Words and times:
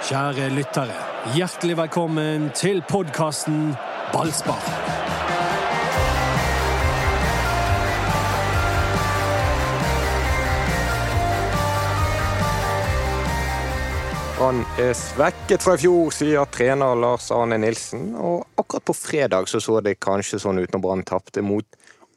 Kjære 0.00 0.46
lyttere, 0.56 0.94
hjertelig 1.36 1.74
velkommen 1.76 2.46
til 2.56 2.78
podkasten 2.88 3.74
Ballspar. 4.14 4.62
Brann 14.38 14.64
er 14.80 14.96
svekket 14.96 15.60
fra 15.60 15.76
i 15.76 15.82
fjor, 15.84 16.08
sier 16.16 16.48
trener 16.48 16.96
Lars 16.96 17.28
Arne 17.36 17.60
Nilsen. 17.60 18.14
Og 18.16 18.48
akkurat 18.56 18.88
på 18.88 18.96
fredag 18.96 19.52
så, 19.52 19.60
så 19.60 19.82
det 19.84 19.98
kanskje 20.00 20.40
sånn 20.40 20.64
ut 20.64 20.72
når 20.72 20.86
Brann 20.86 21.04
tapte 21.04 21.44
mot 21.44 21.68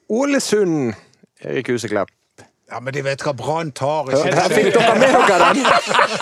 Ålesund. 0.07 0.95
Erik 1.43 1.75
Huseklepp. 1.75 2.15
Ja, 2.71 2.79
men 2.79 2.93
de 2.95 3.01
vet 3.03 3.21
hva 3.25 3.33
Brann 3.37 3.71
tar. 3.75 4.07
Ja, 4.13 4.21
der 4.31 4.53
fikk 4.53 4.69
dere 4.73 4.93
med 4.97 5.11
dere 5.13 5.49
den! 5.53 5.65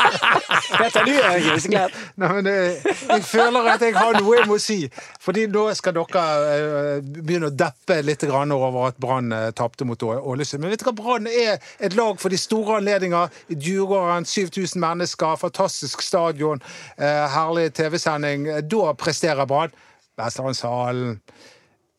Dette 0.81 1.01
er 1.01 1.05
du, 1.05 1.11
Erik 1.13 1.45
Huseklepp. 1.51 1.97
Nei, 2.19 2.29
men 2.37 2.49
jeg, 2.49 2.95
jeg 3.11 3.25
føler 3.29 3.67
at 3.71 3.83
jeg 3.85 3.93
har 3.95 4.17
noe 4.17 4.37
jeg 4.39 4.47
må 4.49 4.57
si. 4.61 4.77
Fordi 5.21 5.45
nå 5.51 5.67
skal 5.77 5.95
dere 5.95 6.23
eh, 6.55 7.11
begynne 7.19 7.51
å 7.51 7.53
deppe 7.55 7.99
litt 8.03 8.25
grann 8.27 8.53
over 8.55 8.89
at 8.89 8.97
Brann 9.01 9.29
eh, 9.35 9.51
tapte 9.57 9.85
mot 9.87 10.03
Ålesund. 10.03 10.63
Men 10.63 10.73
vet 10.73 10.81
du 10.81 10.87
hva, 10.89 10.95
Brann 10.97 11.29
er 11.29 11.61
et 11.79 11.95
lag 11.97 12.17
for 12.21 12.33
de 12.33 12.39
store 12.41 12.79
anledninger. 12.81 13.29
Djurgården, 13.53 14.25
7000 14.25 14.81
mennesker, 14.81 15.37
fantastisk 15.41 16.01
stadion, 16.05 16.63
eh, 16.97 17.23
herlig 17.35 17.69
TV-sending. 17.77 18.49
Da 18.71 18.95
presterer 18.97 19.45
Brann. 19.49 19.77
Vestlandshallen, 20.19 21.21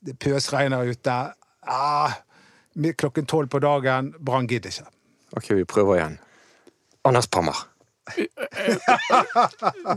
det 0.03 0.19
pøsregner 0.21 0.91
ute. 0.91 1.17
Ah, 1.63 2.19
klokken 2.97 3.27
tolv 3.27 3.49
på 3.53 3.59
dagen. 3.63 4.15
Brann 4.21 4.47
gidder 4.49 4.71
ikke. 4.73 4.89
Ok, 5.37 5.51
vi 5.57 5.65
prøver 5.65 5.97
igjen. 5.99 6.19
Anders 7.05 7.27
Pammer. 7.27 7.57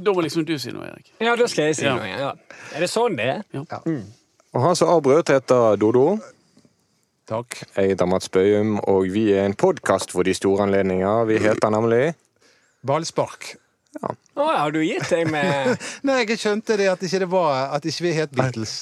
Da 0.06 0.14
må 0.14 0.22
liksom 0.22 0.46
du 0.46 0.56
si 0.62 0.72
noe, 0.74 0.86
Erik. 0.92 1.12
Ja, 1.24 1.36
da 1.40 1.48
skal 1.50 1.70
jeg 1.72 1.76
si 1.80 1.86
Ja. 1.88 1.96
noe. 1.98 2.08
Ja. 2.08 2.32
Er 2.76 2.80
det 2.86 2.90
sånn 2.92 3.16
det 3.18 3.26
er? 3.26 3.44
Og 4.56 4.62
han 4.62 4.76
som 4.78 4.90
avbrøt, 4.94 5.28
heter 5.34 5.76
Dodo. 5.82 6.18
Takk. 7.28 7.64
Jeg 7.76 7.90
heter 7.96 8.06
Mats 8.06 8.30
Bøyum, 8.30 8.80
og 8.88 9.08
vi 9.12 9.32
er 9.34 9.46
en 9.48 9.56
podkast 9.58 10.12
for 10.14 10.24
de 10.24 10.34
store 10.38 10.64
anledninger. 10.68 11.26
Vi 11.26 11.40
heter 11.42 11.70
nemlig 11.74 12.14
Ballspark. 12.86 13.56
Å, 14.04 14.14
har 14.36 14.72
du 14.76 14.82
gitt 14.84 15.08
deg 15.10 15.30
med 15.32 15.78
Nei, 16.04 16.18
jeg 16.28 16.38
skjønte 16.38 16.76
det 16.78 16.90
at 16.92 17.00
ikke 17.08 17.22
det 17.24 17.30
var 17.32 17.70
At 17.78 17.86
ikke 17.88 18.04
vi 18.04 18.12
het 18.18 18.34
Beatles. 18.36 18.74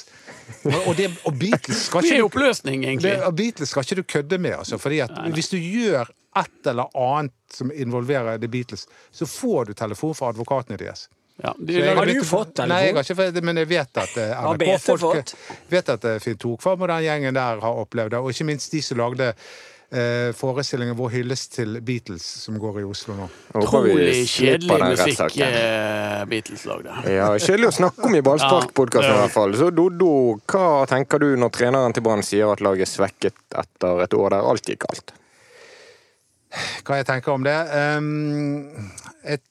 Og, 0.86 0.92
det, 0.96 1.10
og 1.24 1.34
Beatles 1.38 1.86
skal 1.88 2.02
Vi 2.04 2.08
er 2.10 2.12
i 2.12 2.16
ikke 2.20 2.28
oppløsning, 2.30 2.82
det, 2.82 2.88
egentlig. 2.90 3.14
og 3.26 3.34
Beatles 3.36 3.70
skal 3.72 3.84
ikke 3.86 3.96
du 4.00 4.02
kødde 4.14 4.38
med, 4.38 4.54
altså. 4.58 4.78
Fordi 4.78 4.98
at 5.04 5.10
hvis 5.36 5.48
du 5.52 5.56
gjør 5.58 6.10
et 6.36 6.70
eller 6.72 6.88
annet 6.98 7.32
som 7.54 7.70
involverer 7.72 8.38
The 8.42 8.48
Beatles, 8.48 8.86
så 9.12 9.26
får 9.28 9.64
du 9.70 9.72
telefon 9.78 10.14
fra 10.18 10.32
advokatene 10.34 10.78
deres. 10.80 11.08
Ja, 11.42 11.50
de 11.58 11.74
jeg 11.80 11.96
Har 11.96 12.06
du 12.06 12.12
litt- 12.12 12.26
fått 12.26 12.54
telefon? 12.54 12.68
Nei, 12.70 12.82
jeg 12.86 12.94
har 12.94 13.02
ikke 13.02 13.16
fått 13.18 13.42
men 13.42 13.56
jeg 13.58 13.68
vet 13.68 13.98
at 13.98 14.16
eh, 14.22 14.34
NRK-folk 14.54 15.32
vet 15.72 15.88
at 15.96 16.04
eh, 16.06 16.18
Finn 16.22 16.36
Tokvam 16.38 16.84
og 16.86 16.88
den 16.92 17.02
gjengen 17.08 17.34
der 17.34 17.58
har 17.64 17.80
opplevd 17.82 18.14
det. 18.14 18.20
Og 18.22 18.30
ikke 18.30 18.46
minst 18.52 18.70
de 18.70 18.82
som 18.82 18.98
lagde 19.02 19.32
eh, 19.90 20.30
forestillingen 20.36 20.96
Vår 20.98 21.10
hyllest 21.16 21.56
til 21.56 21.80
Beatles, 21.84 22.24
som 22.44 22.58
går 22.60 22.80
i 22.82 22.86
Oslo 22.88 23.16
nå. 23.18 23.28
Utrolig 23.60 24.22
kjedelig 24.30 24.78
musikk 24.84 25.40
eh, 25.44 26.22
Beatles 26.30 26.64
lagde. 26.70 27.00
Ja, 27.10 27.32
Kjedelig 27.38 27.72
å 27.72 27.76
snakke 27.80 28.08
om 28.08 28.16
i 28.16 28.22
Ballspark-podkasten 28.24 29.16
i 29.16 29.20
hvert 29.24 29.34
fall. 29.34 29.58
Så 29.58 29.72
Dodo, 29.74 30.14
hva 30.50 30.86
tenker 30.90 31.22
du 31.22 31.34
når 31.40 31.52
treneren 31.58 31.96
til 31.96 32.06
Brann 32.06 32.24
sier 32.26 32.54
at 32.54 32.64
laget 32.64 32.88
er 32.88 32.94
svekket 32.94 33.60
etter 33.64 34.06
et 34.06 34.16
år 34.16 34.36
der 34.36 34.50
alt 34.54 34.72
gikk 34.72 34.86
galt? 34.86 35.14
hva 36.84 37.00
jeg 37.00 37.08
tenker 37.08 37.34
om 37.34 37.44
det. 37.46 37.56
Um, 37.98 38.90
et, 39.22 39.42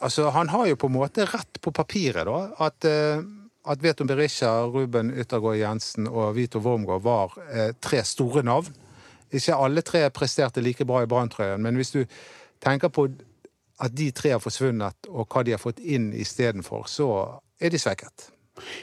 altså, 0.00 0.28
han 0.34 0.50
har 0.52 0.68
jo 0.70 0.78
på 0.80 0.90
en 0.90 0.96
måte 0.98 1.26
rett 1.28 1.60
på 1.62 1.72
papiret, 1.74 2.24
da. 2.28 2.40
At, 2.68 2.88
uh, 2.88 3.22
at 3.68 3.84
Veton 3.84 4.10
Berisha, 4.10 4.52
Ruben 4.72 5.12
Yttergård 5.12 5.58
Jensen 5.60 6.08
og 6.08 6.34
Vito 6.38 6.62
Wormgård 6.64 7.02
var 7.04 7.34
eh, 7.52 7.74
tre 7.84 8.00
store 8.06 8.40
navn. 8.46 8.70
Ikke 9.34 9.56
alle 9.56 9.84
tre 9.84 10.06
presterte 10.14 10.62
like 10.64 10.86
bra 10.88 11.02
i 11.04 11.10
Branntrøyen, 11.10 11.62
men 11.62 11.76
hvis 11.76 11.92
du 11.94 12.04
tenker 12.64 12.88
på 12.88 13.08
at 13.78 13.94
de 13.94 14.10
tre 14.10 14.32
har 14.34 14.42
forsvunnet, 14.42 15.08
og 15.08 15.28
hva 15.30 15.44
de 15.46 15.54
har 15.54 15.62
fått 15.62 15.78
inn 15.78 16.10
istedenfor, 16.16 16.88
så 16.90 17.08
er 17.60 17.70
de 17.70 17.78
svekket. 17.78 18.30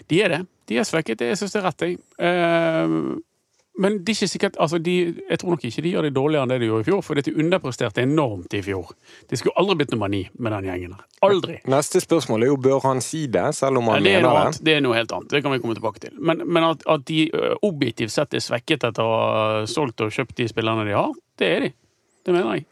De 0.09 0.21
er 0.23 0.31
det. 0.31 0.41
De 0.69 0.77
er 0.79 0.87
svekket, 0.87 1.19
det 1.19 1.33
syns 1.39 1.55
jeg 1.55 1.61
er 1.61 1.67
rett, 1.67 1.83
jeg. 1.83 1.97
Eh, 2.19 2.95
men 3.81 3.97
det 4.05 4.13
er 4.13 4.15
ikke 4.15 4.29
sikkert 4.31 4.55
altså 4.61 4.77
de, 4.79 4.93
Jeg 5.29 5.39
tror 5.41 5.55
nok 5.55 5.63
ikke 5.67 5.81
de 5.83 5.91
gjør 5.91 6.05
det 6.07 6.11
dårligere 6.15 6.43
enn 6.47 6.51
det 6.53 6.59
de 6.61 6.69
gjorde 6.69 6.85
i 6.85 6.87
fjor, 6.89 7.01
for 7.03 7.19
de 7.19 7.33
underpresterte 7.35 8.03
enormt 8.05 8.53
i 8.55 8.61
fjor. 8.63 8.93
De 9.29 9.39
skulle 9.39 9.55
aldri 9.59 9.75
blitt 9.81 9.91
nummer 9.95 10.11
ni 10.11 10.21
med 10.39 10.55
den 10.55 10.69
gjengen 10.69 10.93
der. 10.95 11.01
Aldri. 11.27 11.57
Neste 11.71 11.99
spørsmål 12.03 12.43
er 12.45 12.51
jo 12.53 12.59
bør 12.67 12.79
han 12.87 13.01
si 13.03 13.25
det, 13.27 13.43
selv 13.57 13.81
om 13.81 13.89
Ja, 13.89 13.97
han 13.97 14.03
det, 14.07 14.13
er 14.15 14.21
noe 14.23 14.31
mener 14.31 14.41
annet. 14.45 14.59
det? 14.61 14.65
det 14.69 14.75
er 14.77 14.85
noe 14.85 14.95
helt 14.99 15.11
annet. 15.17 15.29
Det 15.33 15.43
kan 15.43 15.51
vi 15.55 15.59
komme 15.63 15.75
tilbake 15.79 15.99
til. 16.05 16.13
Men, 16.19 16.45
men 16.47 16.69
at, 16.69 16.85
at 16.95 17.03
de 17.09 17.19
objektivt 17.67 18.15
sett 18.15 18.33
er 18.37 18.45
svekket 18.45 18.87
etter 18.91 19.03
å 19.03 19.17
ha 19.19 19.65
solgt 19.67 20.05
og 20.05 20.13
kjøpt 20.15 20.37
de 20.39 20.47
spillerne 20.53 20.87
de 20.87 20.95
har, 20.95 21.11
det 21.41 21.51
er 21.57 21.67
de. 21.67 21.73
Det 22.25 22.33
mener 22.37 22.55
jeg. 22.55 22.65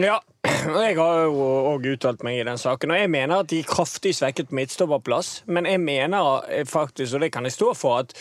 Ja, 0.00 0.16
jeg 0.86 0.96
har 0.98 1.20
jo 1.28 1.44
òg 1.74 1.84
uttalt 1.92 2.24
meg 2.26 2.40
i 2.40 2.46
den 2.46 2.58
saken, 2.58 2.90
og 2.90 2.98
jeg 2.98 3.10
mener 3.12 3.42
at 3.44 3.50
de 3.52 3.60
er 3.62 3.68
kraftig 3.68 4.10
svekket 4.18 4.48
på 4.50 4.56
midtstopperplass. 4.58 5.44
Men 5.46 5.68
jeg 5.70 5.78
mener 5.82 6.42
eh, 6.50 6.64
faktisk, 6.66 7.14
og 7.14 7.22
det 7.22 7.30
kan 7.34 7.46
jeg 7.46 7.54
stå 7.54 7.74
for, 7.78 8.02
at 8.02 8.14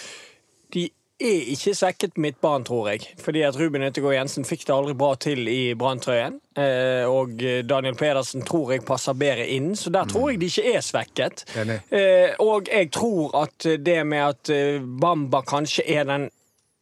er 1.23 1.49
ikke 1.53 1.73
svekket 1.77 2.17
mitt 2.17 2.35
midtbanen, 2.35 2.65
tror 2.67 2.89
jeg. 2.91 3.07
Fordi 3.23 3.43
at 3.47 3.57
Ruben 3.59 3.85
Yttergård 3.87 4.15
Jensen 4.17 4.45
fikk 4.47 4.67
det 4.67 4.75
aldri 4.75 4.95
bra 4.97 5.13
til 5.15 5.47
i 5.47 5.73
Branntrøyen. 5.79 6.39
Eh, 6.59 7.07
og 7.09 7.41
Daniel 7.69 7.97
Pedersen 7.99 8.45
tror 8.45 8.73
jeg 8.75 8.85
passer 8.87 9.17
bedre 9.17 9.47
inn, 9.49 9.73
så 9.79 9.93
der 9.93 10.09
tror 10.09 10.31
jeg 10.31 10.41
de 10.41 10.51
ikke 10.51 10.75
er 10.75 10.85
svekket. 10.85 11.45
Eh, 11.55 12.35
og 12.43 12.69
jeg 12.71 12.91
tror 12.93 13.35
at 13.43 13.69
det 13.85 13.99
med 14.05 14.23
at 14.27 14.53
eh, 14.53 14.79
Bamba 14.83 15.43
kanskje 15.47 15.87
er 15.87 16.07
den 16.09 16.29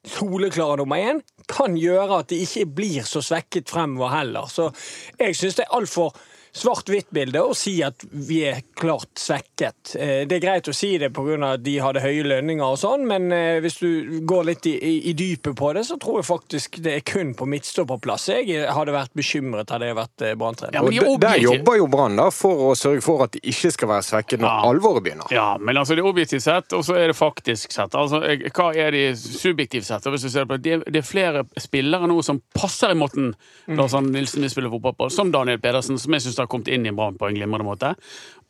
soleklare 0.07 0.78
nummer 0.81 0.97
én, 0.97 1.22
kan 1.51 1.75
gjøre 1.78 2.22
at 2.22 2.31
de 2.31 2.41
ikke 2.41 2.66
blir 2.66 3.06
så 3.07 3.22
svekket 3.22 3.69
fremover 3.69 4.16
heller. 4.16 4.50
Så 4.50 4.72
jeg 5.19 5.35
syns 5.38 5.59
det 5.59 5.68
er 5.68 5.75
altfor 5.78 6.16
svart-hvitt-bilde 6.53 7.41
å 7.47 7.53
si 7.56 7.78
at 7.85 8.03
vi 8.12 8.41
er 8.50 8.62
klart 8.78 9.09
svekket. 9.19 9.95
Eh, 9.95 10.25
Det 10.28 10.38
er 10.38 10.44
greit 10.44 10.67
å 10.67 10.73
si 10.75 10.97
det 10.97 11.12
pga. 11.13 11.53
at 11.53 11.63
de 11.63 11.78
hadde 11.79 12.01
høye 12.03 12.23
lønninger 12.28 12.66
og 12.66 12.78
sånn, 12.78 13.06
men 13.07 13.31
eh, 13.31 13.59
hvis 13.63 13.78
du 13.79 14.19
går 14.28 14.44
litt 14.50 14.66
i, 14.67 15.09
i, 15.09 15.13
dypet 15.13 15.56
på 15.56 15.73
det, 15.73 15.85
så 15.88 15.97
tror 16.00 16.19
jeg 16.19 16.28
faktisk 16.28 16.81
det 16.84 16.95
er 16.97 17.06
kun 17.07 17.34
på 17.35 17.45
midtstopperplass 17.47 18.28
jeg 18.31 18.66
hadde 18.67 18.91
vært 18.91 19.13
bekymret 19.16 19.69
hadde 19.72 19.88
jeg 19.88 19.95
vært 19.95 20.25
Brann-trener. 20.38 20.73
Ja, 20.75 20.81
de 20.84 20.97
er 21.00 21.17
der 21.22 21.41
jobber 21.41 21.78
jo 21.79 21.88
Brann 21.91 22.19
for 22.35 22.72
å 22.72 22.75
sørge 22.75 23.03
for 23.06 23.23
at 23.23 23.31
de 23.35 23.39
ikke 23.51 23.72
skal 23.72 23.91
være 23.94 24.06
svekket 24.07 24.44
når 24.44 24.50
Ja. 24.51 24.69
alvoret 24.72 25.03
begynner. 25.06 25.31
Ja, 25.31 25.57
men 25.57 25.78
altså 25.78 25.95
det 25.95 26.03
er 26.03 26.09
objektivt 26.12 26.44
sett, 26.44 26.73
og 26.73 26.83
så 26.83 26.97
er 27.00 27.07
det 27.07 27.16
faktisk 27.16 27.72
sett. 27.72 27.95
Altså, 27.95 28.19
hva 28.22 28.68
er 28.75 28.91
det 28.91 29.18
subjektivt 29.18 29.85
sett? 29.88 30.03
Hvis 30.03 30.23
du 30.28 30.29
ser 30.29 30.45
på, 30.45 30.57
det, 30.62 30.83
det 30.91 31.01
er 31.03 31.07
flere 31.07 31.45
spillere 31.57 32.07
nå 32.09 32.19
som 32.23 32.41
passer 32.53 32.91
i 32.91 32.97
måten 33.00 33.31
Lars 33.68 33.94
Arne 33.95 34.12
Nilsen 34.12 34.41
vil 34.44 34.51
spille 34.51 34.72
fotball 34.73 34.95
på, 35.00 35.09
som 35.13 35.31
Daniel 35.31 35.59
Pedersen, 35.62 35.97
som 36.01 36.12
jeg 36.13 36.25
syns 36.25 36.41
har 36.44 36.52
kommet 36.52 36.72
inn 36.72 36.85
i 36.90 36.94
Brann 36.96 37.18
på 37.19 37.29
en 37.29 37.38
glimrende 37.38 37.68
måte. 37.68 37.96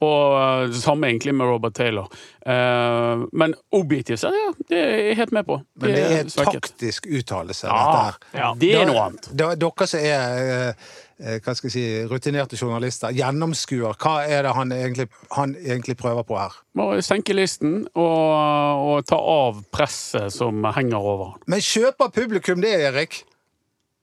Og 0.01 0.33
uh, 0.33 0.63
det 0.71 0.81
samme 0.81 1.11
egentlig 1.11 1.35
med 1.37 1.45
Robert 1.45 1.75
Taylor. 1.77 2.07
Eh, 2.41 3.21
men 3.37 3.53
objektivt 3.77 4.23
sett, 4.23 4.33
ja, 4.33 4.47
det 4.71 4.79
er 4.81 4.95
jeg 5.11 5.17
helt 5.19 5.35
med 5.37 5.45
på. 5.45 5.59
Men 5.77 5.93
det 5.93 6.01
er 6.01 6.31
svekket. 6.33 6.65
taktisk 6.71 7.05
uttalelse, 7.05 7.67
Ja, 7.67 7.77
dette 7.77 8.01
her. 8.07 8.17
ja, 8.41 8.49
det 8.57 8.71
er 8.79 8.89
noe 8.89 9.03
annet. 9.05 9.29
Dere 9.37 9.87
som 9.91 10.01
er 10.01 10.73
eh, 11.21 11.37
hva 11.45 11.53
skal 11.53 11.69
jeg 11.69 11.75
si, 11.75 11.83
rutinerte 12.09 12.57
journalister, 12.57 13.13
gjennomskuer. 13.13 13.93
Hva 14.01 14.23
er 14.25 14.47
det 14.47 14.55
han 14.57 14.73
egentlig, 14.73 15.05
han 15.37 15.53
egentlig 15.61 15.99
prøver 16.01 16.25
på 16.25 16.39
her? 16.39 16.55
Bare 16.81 17.03
senke 17.05 17.37
listen 17.37 17.83
og, 17.93 18.87
og 18.89 19.05
ta 19.05 19.19
av 19.21 19.61
presset 19.69 20.33
som 20.33 20.65
henger 20.73 20.97
over. 21.13 21.35
Men 21.45 21.61
kjøper 21.61 22.09
publikum 22.15 22.65
det, 22.65 22.73
Erik? 22.89 23.21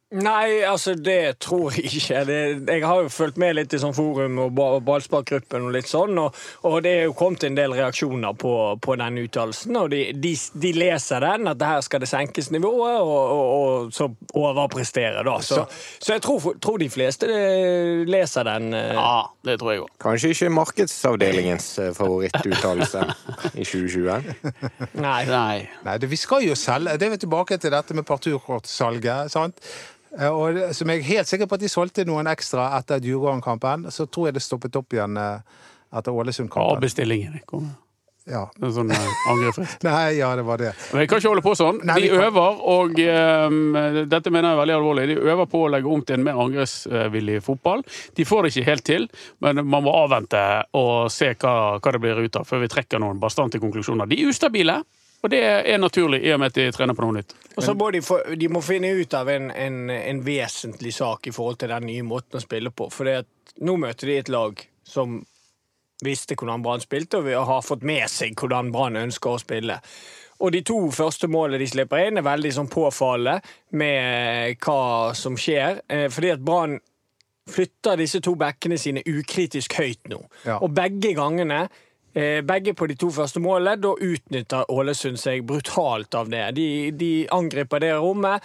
Nei, 0.08 0.62
altså 0.64 0.94
det 0.96 1.36
tror 1.44 1.74
jeg 1.76 1.90
ikke. 1.98 2.22
Det, 2.24 2.36
jeg 2.72 2.84
har 2.88 3.02
jo 3.04 3.10
fulgt 3.12 3.36
med 3.36 3.58
litt 3.58 3.74
i 3.76 3.80
sånn 3.82 3.92
forum 3.92 4.38
og 4.40 4.54
ballsparkgruppen 4.86 5.66
og 5.68 5.74
litt 5.74 5.90
sånn, 5.90 6.16
og, 6.22 6.36
og 6.64 6.78
det 6.86 6.92
er 6.96 7.02
jo 7.10 7.16
kommet 7.18 7.44
en 7.44 7.58
del 7.58 7.74
reaksjoner 7.76 8.32
på, 8.40 8.52
på 8.80 8.96
den 8.96 9.18
uttalelsen. 9.20 9.76
Og 9.76 9.90
de, 9.92 10.00
de, 10.16 10.30
de 10.64 10.70
leser 10.72 11.20
den, 11.26 11.50
at 11.52 11.60
her 11.60 11.82
skal 11.84 12.00
det 12.00 12.08
senkes 12.08 12.48
nivået, 12.54 12.94
og, 13.02 13.34
og, 13.34 13.50
og 13.58 13.92
så 13.92 14.08
overprestere, 14.32 15.20
da. 15.28 15.34
Så, 15.44 15.66
så 16.00 16.16
jeg 16.16 16.24
tror, 16.24 16.56
tror 16.64 16.80
de 16.80 16.88
fleste 16.88 17.28
eh, 17.28 18.08
leser 18.08 18.48
den. 18.48 18.72
eh. 18.80 18.94
Ja, 18.96 19.26
det 19.44 19.58
tror 19.60 19.74
jeg 19.74 19.84
òg. 19.84 19.92
Kanskje 20.06 20.32
ikke 20.32 20.50
markedsavdelingens 20.56 21.68
eh, 21.84 21.92
favorittuttalelse 22.00 23.04
i 23.52 23.68
2020. 23.68 24.32
Nei. 25.04 25.20
Nei. 25.28 25.60
Nei, 25.84 26.00
det, 26.00 26.08
vi 26.08 26.16
skal 26.24 26.48
jo 26.48 26.56
selge. 26.56 26.96
Det 26.96 27.10
er 27.10 27.14
vi 27.18 27.22
tilbake 27.28 27.60
til 27.60 27.76
dette 27.76 27.92
med 28.00 28.08
parturkortsalget. 28.08 29.36
sant? 29.36 29.60
Eh, 30.16 30.28
Og 30.28 30.74
som 30.74 30.88
jeg 30.92 31.02
er 31.02 31.10
helt 31.12 31.30
sikker 31.30 31.48
på 31.50 31.58
at 31.58 31.64
de 31.64 31.72
solgte 31.72 32.06
noen 32.08 32.30
ekstra 32.30 32.70
etter 32.78 33.02
Djurgården-kampen. 33.04 33.90
Så 33.94 34.06
tror 34.06 34.28
jeg 34.30 34.38
det 34.38 34.44
stoppet 34.46 34.78
opp 34.78 34.96
igjen 34.96 35.18
eh, 35.20 35.60
etter 35.98 36.14
Ålesund-kampen. 36.14 36.78
Avbestillingen, 36.78 37.36
ikke 37.42 37.62
Ja. 38.28 38.42
En 38.60 38.72
sånn 38.76 38.90
eh. 38.92 39.60
Nei, 39.88 40.18
ja, 40.18 40.34
det 40.36 40.44
var 40.44 40.60
det. 40.60 40.74
Men 40.92 41.00
vi 41.00 41.06
kan 41.08 41.20
ikke 41.20 41.30
holde 41.32 41.44
på 41.46 41.54
sånn. 41.56 41.78
Nei, 41.88 41.96
De 42.04 42.10
øver, 42.12 42.58
og 42.60 42.98
um, 43.00 43.78
dette 44.12 44.32
mener 44.32 44.50
jeg 44.50 44.56
er 44.56 44.60
veldig 44.60 44.76
alvorlig, 44.76 45.06
de 45.08 45.16
øver 45.32 45.48
på 45.48 45.62
å 45.64 45.70
legge 45.72 45.88
om 45.88 46.02
til 46.04 46.18
en 46.18 46.26
mer 46.26 46.40
angrepsvillig 46.44 47.38
fotball. 47.46 47.84
De 48.16 48.26
får 48.28 48.44
det 48.44 48.52
ikke 48.52 48.68
helt 48.68 48.84
til, 48.84 49.08
men 49.44 49.62
man 49.64 49.86
må 49.86 49.96
avvente 49.96 50.42
og 50.76 51.08
se 51.12 51.32
hva, 51.40 51.54
hva 51.80 51.94
det 51.96 52.02
blir 52.04 52.20
ut 52.20 52.36
av, 52.36 52.44
før 52.48 52.66
vi 52.66 52.68
trekker 52.76 53.00
noen 53.00 53.20
bastante 53.22 53.60
konklusjoner. 53.64 54.08
De 54.12 54.20
er 54.20 54.28
ustabile, 54.28 54.82
og 55.22 55.30
det 55.32 55.40
er 55.42 55.80
naturlig 55.82 56.20
i 56.22 56.32
og 56.34 56.40
med 56.40 56.52
at 56.52 56.58
de 56.60 56.68
trener 56.74 56.94
på 56.94 57.02
noe 57.02 57.16
nytt. 57.18 57.34
Og 57.56 57.64
så 57.64 57.74
må 57.74 57.90
de, 57.90 58.02
få, 58.04 58.20
de 58.38 58.50
må 58.52 58.62
finne 58.62 58.92
ut 58.94 59.14
av 59.18 59.30
en, 59.32 59.50
en, 59.50 59.80
en 59.90 60.20
vesentlig 60.22 60.92
sak 60.94 61.26
i 61.26 61.34
forhold 61.34 61.58
til 61.58 61.72
den 61.72 61.88
nye 61.90 62.04
måten 62.06 62.38
å 62.38 62.44
spille 62.44 62.70
på. 62.70 62.86
For 62.94 63.10
at 63.10 63.56
nå 63.66 63.74
møter 63.82 64.12
de 64.12 64.20
et 64.20 64.30
lag 64.30 64.62
som 64.86 65.18
visste 66.04 66.36
hvordan 66.38 66.62
Brann 66.62 66.84
spilte, 66.84 67.18
og 67.18 67.26
vi 67.26 67.34
har 67.34 67.66
fått 67.66 67.82
med 67.86 68.06
seg 68.12 68.38
hvordan 68.38 68.70
Brann 68.74 69.00
ønsker 69.00 69.34
å 69.34 69.42
spille. 69.42 69.80
Og 70.38 70.54
de 70.54 70.62
to 70.62 70.76
første 70.94 71.26
målene 71.26 71.58
de 71.58 71.66
slipper 71.66 72.04
inn, 72.06 72.20
er 72.20 72.26
veldig 72.26 72.52
sånn 72.54 72.70
påfallende 72.70 73.40
med 73.74 74.62
hva 74.62 75.10
som 75.18 75.34
skjer. 75.34 75.82
Eh, 75.90 76.06
Fordi 76.14 76.30
at 76.36 76.44
Brann 76.46 76.78
flytter 77.48 77.98
disse 77.98 78.20
to 78.22 78.36
bekkene 78.38 78.78
sine 78.78 79.02
ukritisk 79.08 79.78
høyt 79.80 80.06
nå. 80.12 80.20
Ja. 80.46 80.60
Og 80.62 80.70
begge 80.76 81.14
gangene 81.18 81.64
eh, 81.66 81.84
begge 82.46 82.74
på 82.74 82.88
de 82.90 82.96
to 82.98 83.10
første 83.14 83.40
målene, 83.42 83.78
da 83.80 83.94
utnytter 83.94 84.70
Ålesund 84.72 85.20
seg 85.20 85.46
brutalt 85.46 86.16
av 86.18 86.30
det. 86.32 86.44
De, 86.58 86.68
de 86.98 87.12
angriper 87.34 87.84
det 87.84 87.94
rommet. 87.96 88.44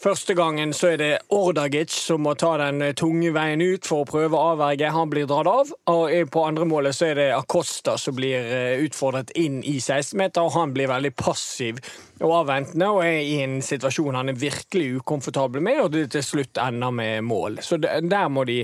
Første 0.00 0.32
gangen 0.32 0.70
så 0.72 0.94
er 0.94 0.96
det 0.96 1.08
Ordagic 1.36 1.92
som 1.92 2.22
må 2.24 2.32
ta 2.40 2.54
den 2.56 2.80
eh, 2.80 2.94
tunge 2.96 3.34
veien 3.36 3.60
ut 3.60 3.84
for 3.84 4.00
å 4.00 4.08
prøve 4.08 4.32
å 4.32 4.54
avverge. 4.54 4.88
Han 4.94 5.10
blir 5.12 5.26
dratt 5.28 5.50
av. 5.50 5.72
Og 5.92 6.14
på 6.32 6.44
andre 6.48 6.64
målet 6.64 6.96
så 6.96 7.10
er 7.10 7.18
det 7.18 7.26
Acosta 7.36 7.98
som 8.00 8.16
blir 8.16 8.40
eh, 8.40 8.80
utfordret 8.86 9.34
inn 9.36 9.58
i 9.60 9.76
16-meter, 9.76 10.40
og 10.40 10.56
han 10.56 10.72
blir 10.72 10.88
veldig 10.88 11.12
passiv 11.20 11.82
og 12.20 12.34
avventende 12.36 12.88
og 12.92 12.98
er 13.00 13.22
i 13.24 13.38
en 13.40 13.60
situasjon 13.64 14.16
han 14.18 14.28
er 14.28 14.40
virkelig 14.40 15.00
ukomfortabel 15.00 15.62
med, 15.64 15.78
og 15.84 15.92
det 15.94 16.06
til 16.12 16.24
slutt 16.24 16.60
ender 16.60 16.92
med 16.96 17.24
mål. 17.28 17.60
Så 17.64 17.76
der 17.80 18.26
må 18.32 18.44
de, 18.48 18.58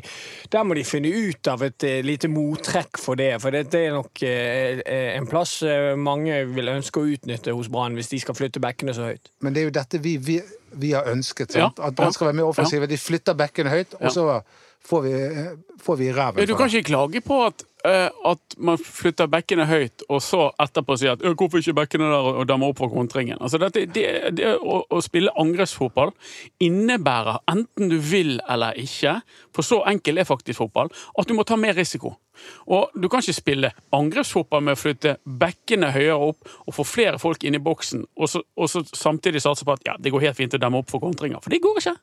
der 0.53 0.65
må 0.65 0.77
de 0.77 0.88
finne 0.88 1.12
ut 1.12 1.53
av 1.53 1.65
et 1.69 1.85
eh, 1.85 2.00
lite 2.05 2.33
mottrekk 2.33 2.97
for 3.00 3.21
det, 3.21 3.35
for 3.44 3.53
det, 3.53 3.67
det 3.77 3.87
er 3.91 3.97
nok 3.97 4.25
en 4.25 5.29
plass 5.29 5.59
mange 6.00 6.38
vil 6.56 6.73
ønske 6.73 7.00
å 7.00 7.09
utnytte 7.12 7.53
hos 7.56 7.69
Brann 7.73 7.97
hvis 7.97 8.12
de 8.12 8.25
skal 8.25 8.37
flytte 8.37 8.62
bekkene 8.65 8.97
så 8.97 9.11
høyt. 9.11 9.33
Men 9.44 9.53
det 9.53 9.62
er 9.62 9.69
jo 9.69 9.77
dette 9.77 10.00
vi, 10.05 10.17
vi, 10.21 10.41
vi 10.72 10.92
har 10.92 11.08
ønsket. 11.10 11.52
Sant? 11.52 11.78
At 11.78 11.94
Brann 11.94 12.12
skal 12.12 12.30
være 12.30 12.36
mer 12.40 12.50
offensive. 12.50 12.86
De 12.86 12.98
flytter 12.98 13.36
bekkene 13.38 13.70
høyt, 13.70 13.94
og 14.00 14.12
så 14.12 14.26
får 14.84 15.02
vi, 15.02 15.14
får 15.82 15.96
vi 15.96 16.12
ræven. 16.12 16.46
Du 16.46 16.56
kan 16.56 16.69
ikke 16.70 16.82
klage 16.82 17.20
på 17.20 17.38
at, 17.46 17.64
eh, 17.84 18.11
at 18.31 18.56
man 18.58 18.78
flytter 18.78 19.26
bekkene 19.31 19.67
høyt, 19.67 20.05
og 20.08 20.23
så 20.23 20.50
etterpå 20.62 20.96
sier 20.99 21.17
at 21.17 21.25
«Øh, 21.25 21.34
'hvorfor 21.34 21.58
ikke 21.58 21.75
bekkene 21.75 22.11
der 22.11 22.28
og 22.43 22.49
dammer 22.49 22.69
opp 22.69 22.78
for 22.78 22.88
kontringen'? 22.88 23.40
Altså, 23.40 23.58
dette, 23.58 23.87
det, 23.87 24.37
det 24.37 24.52
å, 24.61 24.84
å 24.90 25.00
spille 25.00 25.34
angrepsfotball 25.38 26.12
innebærer, 26.61 27.43
enten 27.49 27.90
du 27.90 27.99
vil 27.99 28.40
eller 28.49 28.78
ikke, 28.78 29.20
for 29.55 29.62
så 29.62 29.82
enkel 29.90 30.19
er 30.19 30.25
faktisk 30.28 30.58
fotball, 30.58 30.93
at 31.19 31.28
du 31.28 31.34
må 31.34 31.43
ta 31.43 31.56
mer 31.56 31.75
risiko. 31.75 32.17
Og 32.67 32.90
Du 32.94 33.08
kan 33.08 33.20
ikke 33.20 33.32
spille 33.32 33.73
angrepsfotball 33.93 34.62
med 34.62 34.76
å 34.76 34.81
flytte 34.81 35.17
bekkene 35.25 35.90
høyere 35.93 36.20
opp 36.31 36.49
og 36.67 36.75
få 36.75 36.84
flere 36.84 37.19
folk 37.19 37.44
inn 37.44 37.55
i 37.55 37.62
boksen, 37.62 38.05
og 38.17 38.28
så, 38.28 38.43
og 38.56 38.69
så 38.69 38.84
samtidig 38.93 39.43
satse 39.43 39.64
på 39.64 39.73
at 39.73 39.81
ja, 39.87 39.96
det 39.99 40.12
går 40.12 40.20
helt 40.20 40.37
fint 40.37 40.55
å 40.55 40.61
demme 40.61 40.78
opp 40.78 40.90
for 40.90 41.00
kontringer. 41.00 41.40
For 41.40 41.50
det 41.50 41.62
går 41.64 41.81
ikke. 41.81 41.96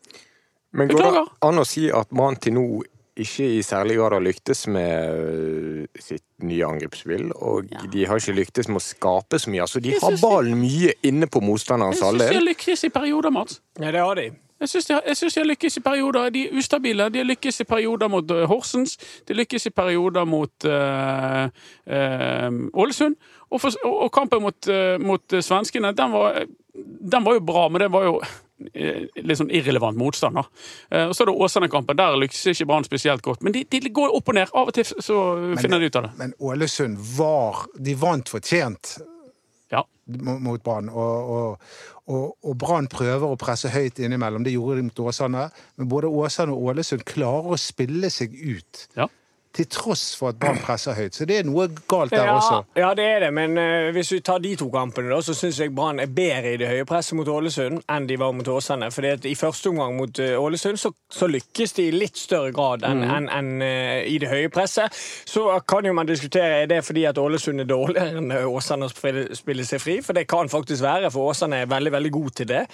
Men 0.74 0.90
går 0.90 1.06
det 1.06 1.24
an 1.46 1.62
å 1.62 1.66
si 1.68 1.88
at 1.94 2.12
man 2.16 2.36
til 2.42 2.58
nå 2.58 2.66
ikke 3.14 3.46
i 3.46 3.60
særlig 3.62 4.00
grad 4.00 4.16
har 4.16 4.24
lyktes 4.26 4.64
med 4.74 5.20
øh, 5.22 5.84
sitt 6.02 6.24
nye 6.42 6.66
angrepsspill, 6.66 7.28
og 7.36 7.70
de 7.94 8.06
har 8.10 8.18
ikke 8.18 8.34
lyktes 8.40 8.68
med 8.72 8.80
å 8.82 8.86
skape 8.86 9.38
så 9.38 9.52
mye. 9.54 9.62
Altså, 9.68 9.82
de 9.86 9.94
har 10.02 10.18
ballen 10.22 10.58
mye 10.58 10.96
inne 11.06 11.30
på 11.30 11.44
motstanderens 11.46 12.02
Jeg 12.02 12.08
syns 12.08 12.18
de 12.18 12.26
har 12.26 12.34
halvdel. 12.34 12.48
lykkes 12.50 12.84
i 12.84 12.90
perioder, 12.96 13.36
Mats. 13.36 13.60
Ja, 13.78 13.92
det 13.94 14.02
har 14.02 14.18
de. 14.18 14.26
Jeg 14.64 14.72
syns 14.72 14.86
de, 14.90 14.98
de 15.36 15.42
har 15.44 15.48
lykkes 15.52 15.78
i 15.78 15.84
perioder. 15.86 16.30
De 16.34 16.44
er 16.48 16.58
ustabile. 16.58 17.10
De 17.14 17.20
har 17.22 17.28
lykkes 17.28 17.62
i 17.62 17.66
perioder 17.70 18.10
mot 18.10 18.32
eh, 18.32 18.46
Horsens. 18.50 18.98
De 19.28 19.36
lykkes 19.38 19.68
i 19.70 19.74
perioder 19.76 20.26
mot 20.30 20.66
eh, 20.66 21.50
eh, 21.86 22.50
Ålesund. 22.74 23.18
Og, 23.52 23.60
for, 23.62 23.76
og, 23.84 23.98
og 24.08 24.12
kampen 24.16 24.42
mot, 24.42 24.70
eh, 24.72 24.96
mot 25.04 25.38
svenskene, 25.38 25.92
den 25.94 26.16
var, 26.16 26.40
den 27.14 27.28
var 27.28 27.38
jo 27.38 27.44
bra, 27.46 27.68
men 27.70 27.84
det 27.86 27.92
var 27.94 28.08
jo 28.08 28.16
litt 28.74 29.40
sånn 29.40 29.52
irrelevant 29.54 29.98
motstand. 30.00 30.38
Eh, 30.92 31.08
og 31.10 31.16
så 31.16 31.24
er 31.26 31.32
det 31.32 31.36
Åsane-kampen. 31.48 31.98
Der 32.00 32.18
lykkes 32.22 32.46
ikke 32.54 32.68
Brann 32.70 32.86
spesielt 32.88 33.22
godt. 33.26 33.44
Men 33.44 33.54
de, 33.56 33.64
de 33.70 33.82
går 33.90 34.14
opp 34.18 34.30
og 34.34 34.38
ned. 34.40 34.52
Av 34.54 34.70
og 34.72 34.76
til 34.78 34.86
så 34.90 35.18
finner 35.62 35.80
de 35.84 35.90
ut 35.92 35.98
av 36.00 36.08
det. 36.08 36.14
Men 36.20 36.36
Ålesund 36.40 36.98
var 37.18 37.66
De 37.78 37.96
vant 38.00 38.30
fortjent 38.30 38.98
Ja. 39.74 39.84
mot 40.06 40.62
Brann. 40.64 40.90
Og, 40.90 41.32
og, 41.34 41.74
og, 42.12 42.38
og 42.44 42.58
Brann 42.62 42.88
prøver 42.92 43.26
å 43.34 43.38
presse 43.40 43.70
høyt 43.74 44.00
innimellom. 44.04 44.44
Det 44.46 44.54
gjorde 44.54 44.78
de 44.82 44.88
mot 44.90 45.00
Åsane. 45.08 45.48
Men 45.80 45.90
både 45.90 46.12
Åsane 46.12 46.54
og 46.54 46.72
Ålesund 46.74 47.06
klarer 47.10 47.56
å 47.56 47.60
spille 47.60 48.10
seg 48.14 48.34
ut. 48.36 48.88
Ja. 49.00 49.08
Til 49.54 49.68
tross 49.70 50.16
for 50.18 50.34
at 50.34 50.40
Brann 50.42 50.58
presser 50.58 50.96
høyt. 50.98 51.14
Så 51.14 51.28
det 51.30 51.36
er 51.38 51.46
noe 51.46 51.68
galt 51.90 52.10
der 52.10 52.26
ja, 52.26 52.38
også. 52.40 52.64
Ja, 52.80 52.88
det 52.98 53.06
er 53.06 53.20
det, 53.28 53.30
men 53.38 53.54
uh, 53.60 53.92
hvis 53.94 54.10
vi 54.16 54.18
tar 54.26 54.42
de 54.42 54.56
to 54.58 54.66
kampene, 54.74 55.12
da, 55.14 55.20
så 55.22 55.36
syns 55.38 55.60
jeg 55.62 55.70
Brann 55.78 56.02
er 56.02 56.10
bedre 56.10 56.56
i 56.56 56.58
det 56.58 56.72
høye 56.72 56.88
presset 56.90 57.14
mot 57.20 57.30
Ålesund 57.30 57.84
enn 57.86 58.08
de 58.10 58.18
var 58.18 58.34
mot 58.34 58.50
Åsane. 58.50 58.90
At 58.90 59.28
I 59.30 59.36
første 59.38 59.70
omgang 59.70 59.94
mot 60.00 60.20
eh, 60.24 60.34
Ålesund 60.42 60.82
så, 60.82 60.90
så 61.12 61.30
lykkes 61.30 61.78
de 61.78 61.86
i 61.92 61.94
litt 61.94 62.18
større 62.18 62.50
grad 62.56 62.82
enn 62.88 63.04
mm. 63.04 63.14
en, 63.20 63.30
en, 63.38 63.52
uh, 63.62 64.02
i 64.10 64.18
det 64.22 64.32
høye 64.32 64.50
presset. 64.54 64.90
Så 65.30 65.46
kan 65.70 65.86
jo 65.86 65.94
man 65.94 66.10
diskutere 66.10 66.64
er 66.64 66.74
det 66.74 66.82
fordi 66.88 67.06
at 67.10 67.22
Ålesund 67.22 67.62
er 67.62 67.70
dårligere 67.70 68.18
enn 68.24 68.34
eh, 68.34 68.50
Åsane 68.50 68.90
å 68.90 68.94
spille 69.38 69.70
seg 69.70 69.86
fri, 69.86 70.00
for 70.02 70.18
det 70.18 70.26
kan 70.34 70.50
faktisk 70.50 70.82
være, 70.82 71.14
for 71.14 71.30
Åsane 71.30 71.62
er 71.62 71.70
veldig 71.70 71.94
veldig 71.94 72.14
god 72.18 72.38
til 72.42 72.50
det. 72.56 72.66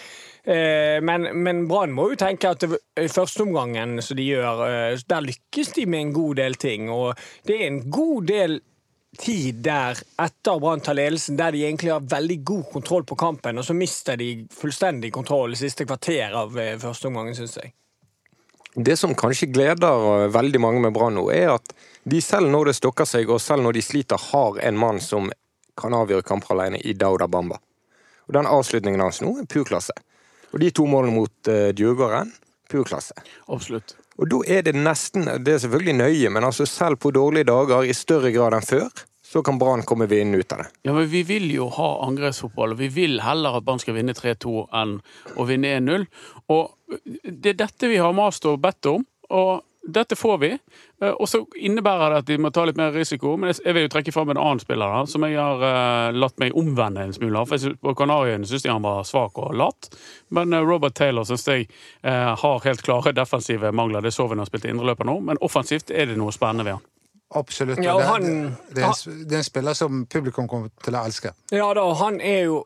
Eh, 0.50 0.98
Men, 1.06 1.28
men 1.44 1.68
Brann 1.70 1.94
må 1.94 2.08
jo 2.10 2.18
tenke 2.18 2.50
at 2.50 2.64
det, 2.64 2.80
i 2.98 3.10
første 3.12 3.44
omgangen 3.46 4.00
som 4.02 4.18
de 4.18 4.26
gjør, 4.26 4.64
eh, 4.66 5.04
der 5.06 5.28
lykkes 5.28 5.76
de 5.76 5.86
med 5.86 6.08
en 6.08 6.14
god 6.16 6.40
del 6.42 6.58
ting. 6.58 6.90
Og 6.90 7.20
det 7.46 7.60
er 7.60 7.68
en 7.68 7.84
god 7.92 8.26
del 8.32 8.60
tid 9.20 9.62
der 9.66 10.00
etter 10.22 10.60
Brann 10.62 10.82
tar 10.82 10.98
ledelsen, 10.98 11.38
der 11.38 11.54
de 11.54 11.66
egentlig 11.66 11.94
har 11.94 12.02
veldig 12.02 12.40
god 12.46 12.66
kontroll 12.74 13.06
på 13.06 13.18
kampen, 13.20 13.58
og 13.58 13.66
så 13.66 13.76
mister 13.78 14.18
de 14.18 14.48
fullstendig 14.54 15.12
kontroll 15.14 15.54
i 15.54 15.60
siste 15.60 15.86
kvarter 15.86 16.34
av 16.34 16.54
førsteomgangen, 16.54 16.82
første 16.84 17.10
omgangen, 17.10 17.38
syns 17.38 17.58
jeg. 17.58 17.74
Det 18.76 18.96
som 19.02 19.16
kanskje 19.18 19.50
gleder 19.50 20.30
veldig 20.30 20.62
mange 20.62 20.82
med 20.82 20.94
Brann 20.94 21.18
nå, 21.18 21.26
er 21.34 21.56
at 21.56 21.74
de 22.10 22.22
selv 22.22 22.50
når 22.54 22.70
det 22.70 22.78
stokker 22.78 23.10
seg, 23.10 23.30
og 23.30 23.42
selv 23.42 23.66
når 23.66 23.80
de 23.80 23.86
sliter, 23.86 24.30
har 24.30 24.62
en 24.66 24.78
mann 24.78 25.02
som 25.02 25.32
kan 25.78 25.94
avgjøre 25.98 26.26
kamper 26.26 26.54
alene 26.56 26.82
i 26.86 26.94
Dauda 26.94 27.28
Bamba. 27.28 27.58
Og 28.30 28.38
Den 28.38 28.50
avslutningen 28.50 29.02
hans 29.02 29.24
nå 29.26 29.40
er 29.42 29.50
pur 29.50 29.66
klasse. 29.66 29.94
Og 30.54 30.62
de 30.64 30.72
to 30.74 30.86
målene 30.90 31.16
mot 31.16 31.52
uh, 31.52 31.70
Djurgården, 31.76 32.32
pur 32.70 32.86
klasse. 32.88 33.18
Absolutt. 33.48 33.96
Og 34.20 34.28
da 34.30 34.40
er 34.52 34.66
det 34.68 34.76
nesten 34.76 35.28
Det 35.46 35.54
er 35.54 35.62
selvfølgelig 35.64 35.96
nøye, 35.96 36.32
men 36.34 36.44
altså 36.44 36.68
selv 36.68 37.00
på 37.00 37.14
dårlige 37.16 37.48
dager, 37.50 37.88
i 37.88 37.96
større 37.96 38.34
grad 38.36 38.58
enn 38.58 38.68
før, 38.68 38.90
så 39.30 39.44
kan 39.46 39.60
Brann 39.62 39.86
komme 39.86 40.08
vinnende 40.10 40.42
ut 40.42 40.54
av 40.56 40.64
det. 40.64 40.70
Ja, 40.88 40.94
men 40.94 41.08
Vi 41.10 41.22
vil 41.24 41.48
jo 41.54 41.70
ha 41.76 41.90
angrepsfotball, 42.08 42.74
og 42.74 42.82
vi 42.82 42.90
vil 42.94 43.20
heller 43.22 43.60
at 43.60 43.66
Brann 43.66 43.82
skal 43.82 43.98
vinne 44.00 44.16
3-2 44.18 44.66
enn 44.82 44.98
å 45.38 45.46
vinne 45.46 45.76
1-0. 45.78 46.08
Og 46.50 46.98
Det 47.24 47.54
er 47.54 47.62
dette 47.62 47.92
vi 47.92 48.02
har 48.02 48.16
mast 48.18 48.48
og 48.50 48.62
bedt 48.64 48.90
om, 48.90 49.06
og 49.30 49.62
dette 49.88 50.16
får 50.20 50.38
vi. 50.42 50.50
Eh, 51.02 51.10
Og 51.20 51.28
så 51.30 51.40
innebærer 51.56 52.10
det 52.12 52.18
at 52.20 52.26
de 52.28 52.38
må 52.38 52.52
ta 52.54 52.66
litt 52.68 52.78
mer 52.78 52.92
risiko. 52.92 53.38
Men 53.38 53.54
jeg 53.54 53.74
vil 53.74 53.86
jo 53.88 53.92
trekke 53.94 54.12
fram 54.14 54.30
en 54.34 54.38
annen 54.38 54.60
spiller 54.60 54.92
da, 54.92 55.06
som 55.10 55.24
jeg 55.24 55.38
har 55.40 55.64
eh, 55.64 56.12
latt 56.20 56.38
meg 56.40 56.54
omvende 56.60 57.02
en 57.08 57.14
smule 57.16 57.40
av. 57.40 57.48
For 57.50 57.76
På 57.82 57.96
Kanariøyene 57.96 58.46
syns 58.50 58.66
jeg 58.68 58.74
han 58.76 58.84
var 58.86 59.04
svak 59.08 59.38
og 59.40 59.56
lat, 59.56 59.90
men 60.36 60.54
eh, 60.54 60.62
Robert 60.68 60.94
Taylor 61.00 61.24
syns 61.30 61.48
jeg 61.48 61.70
har 62.04 62.64
helt 62.66 62.82
klare 62.86 63.14
defensive 63.16 63.72
mangler. 63.72 64.02
Det 64.02 64.12
så 64.14 64.28
vi 64.28 64.36
da 64.36 64.44
han 64.44 64.50
spilte 64.52 64.70
indreløper 64.70 65.06
nå, 65.08 65.20
men 65.32 65.38
offensivt 65.42 65.92
er 65.92 66.06
det 66.12 66.18
noe 66.20 66.32
spennende 66.36 66.66
ved 66.68 66.78
han. 66.80 66.86
Absolutt. 67.38 67.78
Ja, 67.86 67.94
og 67.94 68.02
og 68.02 68.02
det, 68.02 68.10
han- 68.10 68.24
det, 68.26 68.76
det, 68.76 68.84
er 68.84 68.90
en, 68.90 69.24
det 69.30 69.36
er 69.36 69.42
en 69.44 69.44
spiller 69.48 69.74
som 69.78 70.06
publikum 70.10 70.48
kommer 70.50 70.70
til 70.84 70.96
å 70.98 71.04
elske. 71.06 71.32
Ja 71.54 71.68
da, 71.78 71.84
han 72.00 72.18
er 72.22 72.44
jo 72.50 72.64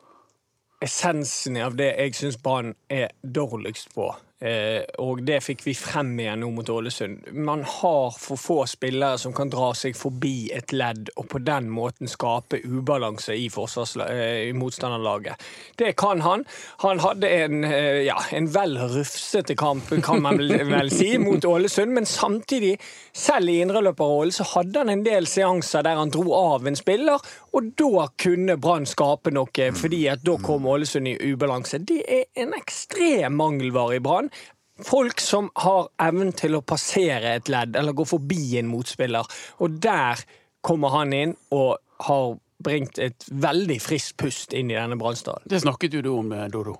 essensen 0.84 1.56
av 1.62 1.76
det 1.78 1.90
jeg 1.96 2.14
syns 2.18 2.38
Brann 2.42 2.74
er 2.92 3.10
dårligst 3.22 3.92
på. 3.94 4.10
Eh, 4.44 4.82
og 5.00 5.22
det 5.24 5.38
fikk 5.40 5.62
vi 5.64 5.72
frem 5.72 6.10
igjen 6.20 6.42
nå 6.44 6.50
mot 6.52 6.68
Ålesund. 6.68 7.30
Man 7.32 7.62
har 7.64 8.10
for 8.20 8.36
få 8.36 8.56
spillere 8.68 9.16
som 9.20 9.32
kan 9.32 9.48
dra 9.48 9.70
seg 9.72 9.96
forbi 9.96 10.50
et 10.52 10.74
ledd 10.76 11.08
og 11.16 11.30
på 11.32 11.40
den 11.40 11.70
måten 11.72 12.10
skape 12.10 12.60
ubalanse 12.60 13.32
i, 13.32 13.46
eh, 13.48 14.50
i 14.50 14.52
motstanderlaget. 14.52 15.40
Det 15.80 15.94
kan 15.96 16.20
han. 16.20 16.44
Han 16.84 17.00
hadde 17.00 17.28
en, 17.28 17.64
eh, 17.64 18.02
ja, 18.04 18.18
en 18.32 18.50
vel 18.52 18.76
rufsete 18.76 19.56
kamp, 19.56 19.88
kan 20.02 20.20
man 20.20 20.36
vel, 20.74 20.90
si, 20.90 21.16
mot 21.18 21.44
Ålesund. 21.44 21.94
Men 21.96 22.04
samtidig, 22.04 22.76
selv 23.12 23.48
i 23.48 23.62
indreløperrollen, 23.64 24.32
så 24.32 24.44
hadde 24.58 24.78
han 24.78 24.92
en 24.92 25.06
del 25.08 25.26
seanser 25.26 25.88
der 25.88 25.96
han 25.96 26.12
dro 26.12 26.34
av 26.36 26.68
en 26.68 26.76
spiller, 26.76 27.16
og 27.54 27.72
da 27.78 28.08
kunne 28.20 28.58
Brann 28.60 28.84
skape 28.84 29.32
noe, 29.32 29.70
fordi 29.72 30.04
at 30.10 30.20
da 30.26 30.36
kom 30.36 30.66
Ålesund 30.68 31.08
i 31.08 31.32
ubalanse. 31.32 31.80
Det 31.80 32.02
er 32.04 32.24
en 32.44 32.52
ekstrem 32.60 33.40
mangelvare 33.40 33.96
i 33.96 34.04
Brann. 34.04 34.33
Folk 34.82 35.20
som 35.22 35.50
har 35.62 35.86
evnen 36.02 36.32
til 36.34 36.56
å 36.58 36.64
passere 36.66 37.36
et 37.38 37.50
ledd 37.52 37.76
eller 37.78 37.94
gå 37.94 38.06
forbi 38.08 38.56
en 38.58 38.70
motspiller. 38.72 39.28
Og 39.62 39.76
der 39.82 40.18
kommer 40.64 40.96
han 40.96 41.12
inn 41.14 41.36
og 41.54 41.76
har 42.08 42.34
bringt 42.64 42.98
et 42.98 43.26
veldig 43.28 43.76
friskt 43.82 44.16
pust 44.18 44.54
inn 44.56 44.72
i 44.72 44.78
denne 44.78 44.98
Bransdalen. 44.98 45.46
Det 45.46 45.62
snakket 45.62 45.94
jo 45.98 46.02
du 46.02 46.10
om, 46.14 46.32
eh, 46.32 46.48
Dodo. 46.50 46.78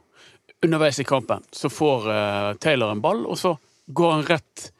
Underveis 0.64 0.98
i 0.98 1.04
kampen 1.04 1.44
så 1.52 1.68
får 1.68 2.06
uh, 2.08 2.54
Taylor 2.56 2.90
en 2.94 3.02
ball, 3.04 3.26
og 3.28 3.36
så 3.38 3.52
går 3.86 4.12
han 4.12 4.24
rett 4.24 4.70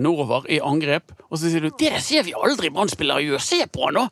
nordover 0.00 0.46
i 0.48 0.60
angrep. 0.64 1.12
Og 1.28 1.36
så 1.38 1.50
sier 1.50 1.60
du 1.60 1.70
'det 1.70 2.00
ser 2.00 2.22
vi 2.24 2.32
aldri 2.32 2.70
Brann-spillere 2.72 3.20
gjøre', 3.20 3.40
se 3.40 3.66
på 3.66 3.84
han 3.84 3.94
da! 3.94 4.08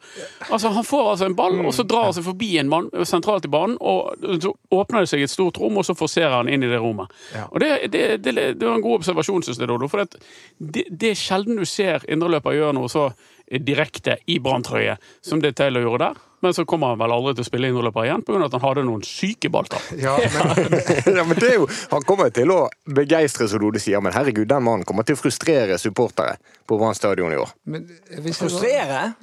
Altså 0.51 0.69
Han 0.69 0.85
får 0.85 1.11
altså 1.11 1.27
en 1.27 1.37
ball, 1.37 1.67
og 1.67 1.73
så 1.75 1.83
drar 1.83 2.05
han 2.05 2.13
seg 2.13 2.25
forbi 2.25 2.59
en 2.59 2.69
mann 2.69 2.91
sentralt 3.05 3.45
i 3.45 3.49
banen, 3.49 3.79
og 3.81 4.13
så 4.21 4.53
åpner 4.71 5.01
det 5.01 5.09
seg 5.09 5.23
et 5.23 5.31
stort 5.31 5.59
rom, 5.59 5.79
og 5.79 5.85
så 5.85 5.97
forserer 5.97 6.37
han 6.37 6.49
inn 6.49 6.63
i 6.63 6.69
det 6.69 6.81
rommet. 6.81 7.09
Ja. 7.35 7.47
Og 7.51 7.61
det, 7.61 7.93
det, 7.93 8.25
det, 8.25 8.35
det 8.61 8.69
var 8.69 8.77
en 8.77 8.85
god 8.85 9.01
observasjon, 9.01 9.43
synes 9.43 9.59
jeg, 9.59 9.69
Dodo. 9.69 9.89
For 9.89 10.05
det, 10.05 10.85
det 10.91 11.11
er 11.11 11.15
sjelden 11.15 11.57
du 11.57 11.65
ser 11.65 12.05
indreløper 12.09 12.53
gjøre 12.53 12.77
noe 12.77 12.89
så 12.93 13.11
direkte 13.47 14.19
i 14.27 14.39
Brann-trøye 14.43 14.97
som 15.25 15.41
det 15.41 15.57
Taylor 15.57 15.85
gjorde 15.87 16.11
der. 16.11 16.23
Men 16.47 16.55
så 16.55 16.63
kommer 16.69 16.95
han 16.95 17.01
vel 17.01 17.11
aldri 17.11 17.35
til 17.35 17.43
å 17.43 17.49
spille 17.49 17.71
indreløper 17.73 18.07
igjen 18.07 18.23
pga. 18.23 18.39
at 18.47 18.55
han 18.55 18.63
hadde 18.63 18.87
noen 18.87 19.03
syke 19.07 19.51
balltap. 19.51 19.83
Ja, 20.07 20.15
men, 20.15 20.77
ja, 21.19 21.25
men 21.27 21.39
det 21.41 21.49
er 21.49 21.57
jo, 21.57 21.69
Han 21.91 22.05
kommer 22.07 22.31
til 22.31 22.53
å 22.55 22.67
begeistre, 22.87 23.49
som 23.51 23.63
Lode 23.63 23.83
sier, 23.83 23.99
men 24.05 24.15
herregud, 24.15 24.47
den 24.47 24.63
mannen 24.63 24.87
kommer 24.87 25.07
til 25.07 25.19
å 25.19 25.21
frustrere 25.21 25.79
supportere 25.83 26.37
på 26.67 26.79
Brann 26.79 26.95
stadion 26.95 27.35
i 27.35 27.41
år. 27.41 27.57
men 27.67 27.89
hvis 28.23 28.39
Frustrere? 28.39 29.17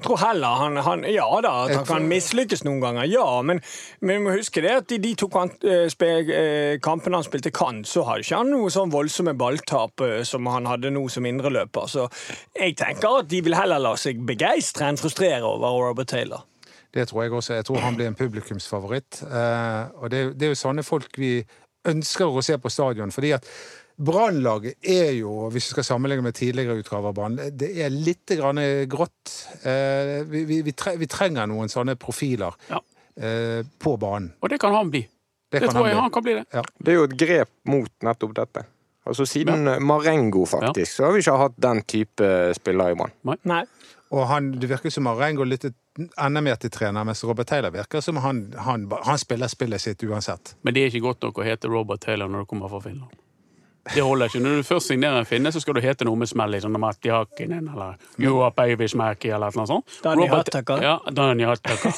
Jeg 0.00 0.06
tror 0.06 0.16
heller 0.16 0.56
han, 0.56 0.76
han 0.80 1.02
Ja 1.12 1.26
da, 1.44 1.50
at 1.66 1.74
han 1.76 1.84
kan 1.88 2.06
mislykkes 2.08 2.62
noen 2.64 2.80
ganger, 2.80 3.08
ja. 3.10 3.26
Men, 3.44 3.60
men 4.00 4.14
vi 4.14 4.22
må 4.24 4.36
huske 4.38 4.62
det 4.64 4.72
at 4.72 4.94
i 4.96 5.00
de 5.02 5.10
to 5.18 5.28
eh, 5.34 5.90
eh, 5.92 6.78
kampene 6.80 7.20
han 7.20 7.26
spilte 7.26 7.52
kant, 7.52 7.88
så 7.88 8.06
hadde 8.08 8.24
ikke 8.24 8.40
han 8.40 8.54
noe 8.54 8.70
sånn 8.72 8.94
voldsomme 8.94 9.34
balltap 9.36 10.00
eh, 10.06 10.22
som 10.24 10.48
han 10.48 10.70
hadde 10.70 10.94
nå 10.94 11.04
som 11.12 11.28
indreløper. 11.28 11.90
Så 11.92 12.06
jeg 12.56 12.78
tenker 12.80 13.20
at 13.20 13.28
de 13.28 13.42
vil 13.44 13.58
heller 13.58 13.82
la 13.82 13.92
seg 14.00 14.22
begeistre 14.24 14.88
enn 14.88 15.00
frustrere 15.00 15.44
over 15.44 15.90
Robert 15.90 16.08
Taylor. 16.14 16.46
Det 16.94 17.06
tror 17.08 17.22
jeg 17.22 17.32
også. 17.32 17.54
Jeg 17.54 17.66
tror 17.68 17.82
han 17.84 17.98
blir 17.98 18.10
en 18.10 18.18
publikumsfavoritt. 18.18 19.22
Eh, 19.26 19.82
og 20.02 20.10
det, 20.10 20.24
det 20.38 20.48
er 20.48 20.54
jo 20.54 20.58
sånne 20.58 20.86
folk 20.86 21.18
vi 21.20 21.38
ønsker 21.88 22.28
å 22.28 22.42
se 22.44 22.58
på 22.60 22.72
stadion. 22.72 23.12
fordi 23.14 23.32
at 23.36 23.46
Brannlaget 24.00 24.80
er 24.88 25.10
jo, 25.18 25.50
hvis 25.52 25.66
vi 25.68 25.74
skal 25.74 25.84
sammenligne 25.84 26.24
med 26.24 26.34
tidligere 26.34 26.78
utgaver 26.80 27.10
av 27.10 27.16
Brann, 27.18 27.36
det 27.36 27.68
er 27.84 27.92
litt 27.92 28.32
grann 28.32 28.60
grått. 28.88 29.34
Eh, 29.60 30.22
vi, 30.24 30.44
vi, 30.48 30.60
vi, 30.64 31.08
trenger 31.10 31.50
noen 31.50 31.68
sånne 31.68 31.98
profiler 32.00 32.56
Ja. 32.70 32.80
eh, 33.20 33.60
på 33.78 33.96
banen. 34.00 34.32
Og 34.40 34.48
det 34.48 34.60
kan 34.62 34.72
han 34.72 34.92
bli. 34.92 35.02
Det, 35.50 35.60
det 35.60 35.68
tror 35.68 35.84
han 35.84 35.90
jeg 35.90 36.00
han 36.00 36.14
kan 36.14 36.24
bli 36.24 36.38
det. 36.38 36.64
Det 36.78 36.94
er 36.94 36.96
jo 36.96 37.08
et 37.10 37.18
grep 37.20 37.52
mot 37.68 37.92
nettopp 38.06 38.34
dette. 38.38 38.64
Altså 39.10 39.26
Siden 39.26 39.68
Marengo, 39.84 40.46
faktisk, 40.46 40.94
så 40.94 41.06
har 41.08 41.12
vi 41.12 41.22
ikke 41.24 41.36
hatt 41.40 41.60
den 41.60 41.82
type 41.88 42.32
spiller 42.56 42.94
i 42.94 42.96
Brann. 42.96 43.36
Nei. 43.48 43.64
Og 44.10 44.26
han, 44.30 44.52
det 44.58 44.68
virker 44.70 44.92
som 44.92 45.04
Marengo 45.06 45.44
lyttet 45.46 45.76
enda 46.20 46.40
mer 46.40 46.54
til 46.62 46.70
trener, 46.70 47.04
mens 47.04 47.24
Robert 47.24 47.46
Taylor 47.50 47.70
virker 47.74 48.00
som 48.04 48.16
han, 48.22 48.44
han, 48.58 48.86
han 49.04 49.18
spiller 49.18 49.50
spillet 49.50 49.80
sitt 49.82 50.02
uansett. 50.06 50.54
Men 50.62 50.74
det 50.76 50.84
er 50.86 50.92
ikke 50.94 51.06
godt 51.08 51.22
nok 51.26 51.40
å 51.42 51.46
hete 51.48 51.68
Robert 51.72 52.00
Taylor 52.04 52.30
når 52.30 52.44
du 52.46 52.50
kommer 52.54 52.70
fra 52.72 52.80
Finland. 52.84 53.10
Det 53.94 54.02
holder 54.04 54.28
ikke. 54.28 54.40
Når 54.44 54.58
du 54.60 54.66
først 54.68 54.90
signerer 54.90 55.16
en 55.22 55.26
finne, 55.26 55.50
så 55.50 55.58
skal 55.64 55.74
du 55.74 55.80
hete 55.80 56.04
noe 56.04 56.14
med 56.20 56.28
smell 56.28 56.52
i, 56.54 56.58
sånn 56.62 56.76
Matti 56.78 57.08
Hakkinen 57.10 57.70
eller 57.72 57.96
Joa 58.20 58.50
Päivismäki 58.54 59.32
eller 59.32 59.56
noe 59.56 59.66
sånt. 59.66 59.94
Danny 60.04 60.26
Robert- 60.28 60.50
Hattaka. 60.52 60.76
Ja, 60.84 60.98
Hattaka. 61.48 61.90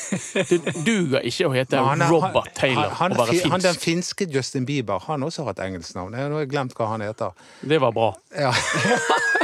Det 0.47 0.77
duger 0.87 1.27
ikke 1.27 1.51
å 1.51 1.53
hete 1.53 1.83
han 1.91 2.07
er- 2.07 2.15
Robert 2.15 2.55
Taylor 2.55 2.87
han, 2.95 2.97
han, 3.01 3.17
og 3.19 3.25
være 3.25 3.35
finsk. 3.35 3.51
han, 3.51 3.65
den 3.67 3.81
finske 3.83 4.29
Justin 4.31 4.65
Bieber 4.71 5.03
han 5.09 5.27
også 5.27 5.45
har 5.45 5.59
et 5.59 5.65
engelsknavn. 5.67 6.15
Jeg 6.17 6.31
har 6.31 6.39
jeg 6.47 6.53
glemt 6.55 6.79
hva 6.79 6.93
han 6.95 7.05
heter. 7.05 7.35
Det 7.67 7.83
var 7.83 7.93
bra. 7.99 8.13
Ja. 8.39 8.55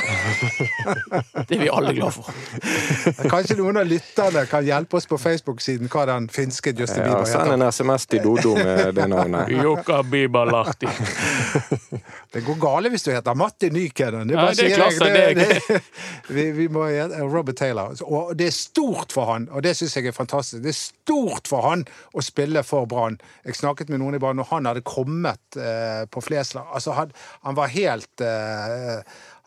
Det 1.49 1.57
er 1.57 1.61
vi 1.61 1.69
alle 1.69 1.93
glad 1.97 2.15
for. 2.15 2.29
Kanskje 3.29 3.59
noen 3.59 3.81
av 3.81 3.89
lytterne 3.89 4.45
kan 4.49 4.65
hjelpe 4.65 4.99
oss 4.99 5.09
på 5.09 5.19
Facebook-siden 5.21 5.91
hva 5.93 6.07
den 6.09 6.29
finske 6.33 6.73
Justin 6.73 7.05
Ja, 7.05 7.11
Bieber 7.11 7.29
Send 7.29 7.53
en 7.55 7.67
SMS 7.69 8.07
til 8.09 8.25
Dodo 8.25 8.55
med 8.57 8.95
det 8.97 9.09
navnet. 9.11 9.53
Jukka 9.65 10.03
Bibalahti. 10.09 10.89
Det 12.33 12.43
går 12.45 12.59
gale 12.61 12.91
hvis 12.93 13.07
du 13.07 13.11
heter 13.13 13.37
Matti 13.39 13.71
Nykänen. 13.73 14.29
Ja, 14.31 14.51
det 14.53 14.67
er 14.67 14.75
klasse, 14.77 15.07
det 15.09 15.39
det, 15.39 15.79
vi, 16.37 16.51
vi 16.53 16.67
må 16.69 16.85
Robert 17.33 17.57
Taylor. 17.57 17.95
Og 18.05 18.35
det 18.37 18.51
er 18.51 18.55
stort 18.55 19.15
for 19.17 19.33
han, 19.33 19.49
og 19.49 19.65
det 19.65 19.73
syns 19.79 19.97
jeg 19.97 20.11
er 20.11 20.17
fantastisk. 20.17 20.61
Det 20.63 20.75
er 20.75 20.79
stort 20.79 21.49
for 21.49 21.65
han 21.65 21.87
å 22.13 22.25
spille 22.25 22.63
for 22.69 22.89
Brann. 22.91 23.17
Jeg 23.49 23.57
snakket 23.57 23.89
med 23.89 24.03
noen 24.03 24.19
i 24.19 24.23
Brann, 24.23 24.45
og 24.45 24.53
han 24.53 24.69
hadde 24.69 24.85
kommet 24.85 25.57
eh, 25.57 26.05
på 26.13 26.23
Flesland. 26.25 26.69
Altså, 26.75 26.93
han, 26.99 27.17
han 27.49 27.57
var 27.57 27.73
helt 27.73 28.25
eh, 28.25 29.01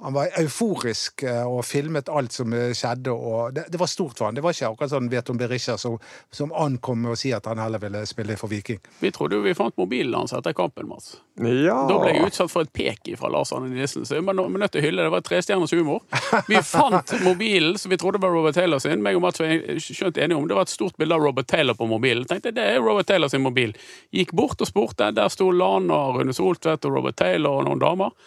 han 0.03 0.13
var 0.13 0.29
euforisk 0.41 1.23
eh, 1.23 1.43
og 1.45 1.61
filmet 1.65 2.09
alt 2.09 2.33
som 2.33 2.53
eh, 2.57 2.71
skjedde. 2.73 3.13
og 3.13 3.53
Det, 3.53 3.67
det 3.69 3.79
var 3.79 3.89
stort 3.89 4.17
for 4.17 4.27
han. 4.27 4.37
Det 4.37 4.41
var 4.41 4.55
ikke 4.55 4.71
akkurat 4.71 4.93
sånn 4.95 5.09
Veton 5.11 5.37
Berisha 5.37 5.77
som, 5.77 5.99
som 6.33 6.53
ankom 6.57 7.03
med 7.03 7.13
å 7.13 7.19
si 7.19 7.29
at 7.35 7.45
han 7.45 7.61
heller 7.61 7.81
ville 7.83 8.01
spille 8.09 8.37
for 8.39 8.49
Viking. 8.49 8.79
Vi 8.99 9.11
trodde 9.13 9.37
jo 9.37 9.45
vi 9.45 9.53
fant 9.57 9.77
mobilen 9.77 10.17
hans 10.17 10.33
etter 10.33 10.55
kampen, 10.57 10.89
Mats. 10.89 11.19
Ja. 11.37 11.77
Da 11.89 11.99
ble 12.01 12.15
jeg 12.15 12.31
utsatt 12.31 12.53
for 12.53 12.65
et 12.65 12.73
pek 12.73 13.11
fra 13.17 13.29
Lars 13.33 13.53
Arne 13.53 13.69
Nilsen, 13.69 14.05
så 14.05 14.17
jeg 14.17 14.25
var 14.25 14.37
nødt 14.37 14.73
til 14.73 14.81
å 14.81 14.85
hylle. 14.87 15.05
Det 15.05 15.13
var 15.13 15.25
trestjerners 15.25 15.75
humor. 15.77 16.01
Vi 16.49 16.61
fant 16.73 17.15
mobilen 17.21 17.77
som 17.81 17.93
vi 17.93 18.01
trodde 18.01 18.21
var 18.21 18.33
Robert 18.33 18.57
Taylor 18.57 18.81
sin. 18.81 19.03
Meg 19.05 19.19
og 19.19 19.25
Mats 19.25 19.41
var 19.41 19.53
skjønt 19.81 20.17
enige 20.17 20.37
om 20.37 20.49
Det 20.49 20.57
var 20.57 20.65
et 20.65 20.73
stort 20.73 20.97
bilde 21.01 21.17
av 21.17 21.25
Robert 21.25 21.49
Taylor 21.51 21.77
på 21.77 21.89
mobilen. 21.89 22.25
Tenkte 22.29 22.55
det 22.57 22.67
er 22.73 22.81
Robert 22.81 23.09
Taylor 23.09 23.29
sin 23.29 23.45
mobil. 23.45 23.77
Gikk 24.13 24.33
bort 24.37 24.61
og 24.61 24.69
spurte. 24.69 25.13
Der 25.13 25.29
sto 25.33 25.51
Lana, 25.53 26.07
Rune 26.17 26.33
Soltvedt 26.33 26.89
og 26.89 26.97
Robert 26.97 27.21
Taylor 27.21 27.61
og 27.61 27.69
noen 27.69 27.81
damer. 27.81 28.17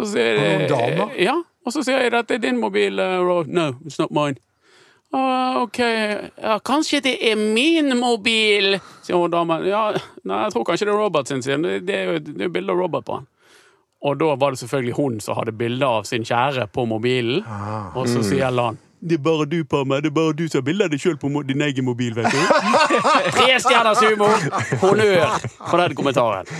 Så 0.00 0.12
sier 0.14 0.36
jeg- 0.40 0.68
Ja. 1.26 1.34
Og 1.66 1.72
så 1.74 1.82
sier 1.84 2.00
jeg 2.00 2.14
at 2.14 2.26
det 2.28 2.38
er 2.40 2.44
din 2.48 2.60
mobil, 2.60 2.98
eh, 2.98 3.44
No, 3.46 3.72
it's 3.84 3.98
not 4.00 4.10
mine. 4.10 4.36
Uh, 5.12 5.62
OK, 5.64 5.78
ja, 5.82 6.58
kanskje 6.62 7.00
det 7.02 7.16
er 7.32 7.34
min 7.36 7.96
mobil, 7.98 8.76
sier 9.02 9.16
hun 9.18 9.30
damen. 9.32 9.64
Ja, 9.66 9.90
nei, 10.24 10.44
jeg 10.44 10.52
tror 10.54 10.64
kanskje 10.64 10.86
det 10.86 10.94
er 10.94 11.00
Robert 11.02 11.26
sin, 11.28 11.42
sier 11.42 11.56
hun. 11.58 11.66
Det 11.84 11.90
er 11.96 12.04
jo 12.12 12.18
det 12.20 12.44
er 12.46 12.48
bilde 12.54 12.70
av 12.70 12.78
Robert 12.78 13.04
på 13.04 13.16
han. 13.18 13.26
Og 14.06 14.16
da 14.18 14.34
var 14.36 14.50
det 14.54 14.60
selvfølgelig 14.62 14.94
hun 14.96 15.18
som 15.20 15.34
hadde 15.36 15.52
bilde 15.58 15.82
av 15.84 16.04
sin 16.08 16.22
kjære 16.22 16.68
på 16.72 16.86
mobilen. 16.88 17.42
Og 17.96 18.06
så 18.06 18.22
sier 18.24 18.50
Lan 18.54 18.78
det 19.00 19.16
er 19.16 19.22
bare 19.24 19.46
du, 19.48 19.58
Parma. 19.64 20.00
Det 20.04 20.10
er 20.10 20.14
bare 20.16 20.32
du 20.36 20.42
som 20.48 20.60
har 20.60 20.64
bilde 20.66 20.84
av 20.84 20.90
deg 20.92 21.00
sjøl 21.00 21.16
på 21.20 21.30
din 21.48 21.62
egen 21.64 21.84
mobil, 21.86 22.12
vet 22.18 22.26
du. 22.28 22.40
Tre 23.36 23.56
stjerners 23.64 24.02
humor! 24.04 24.34
Honnør 24.82 25.38
for 25.70 25.80
den 25.80 25.94
kommentaren. 25.96 26.50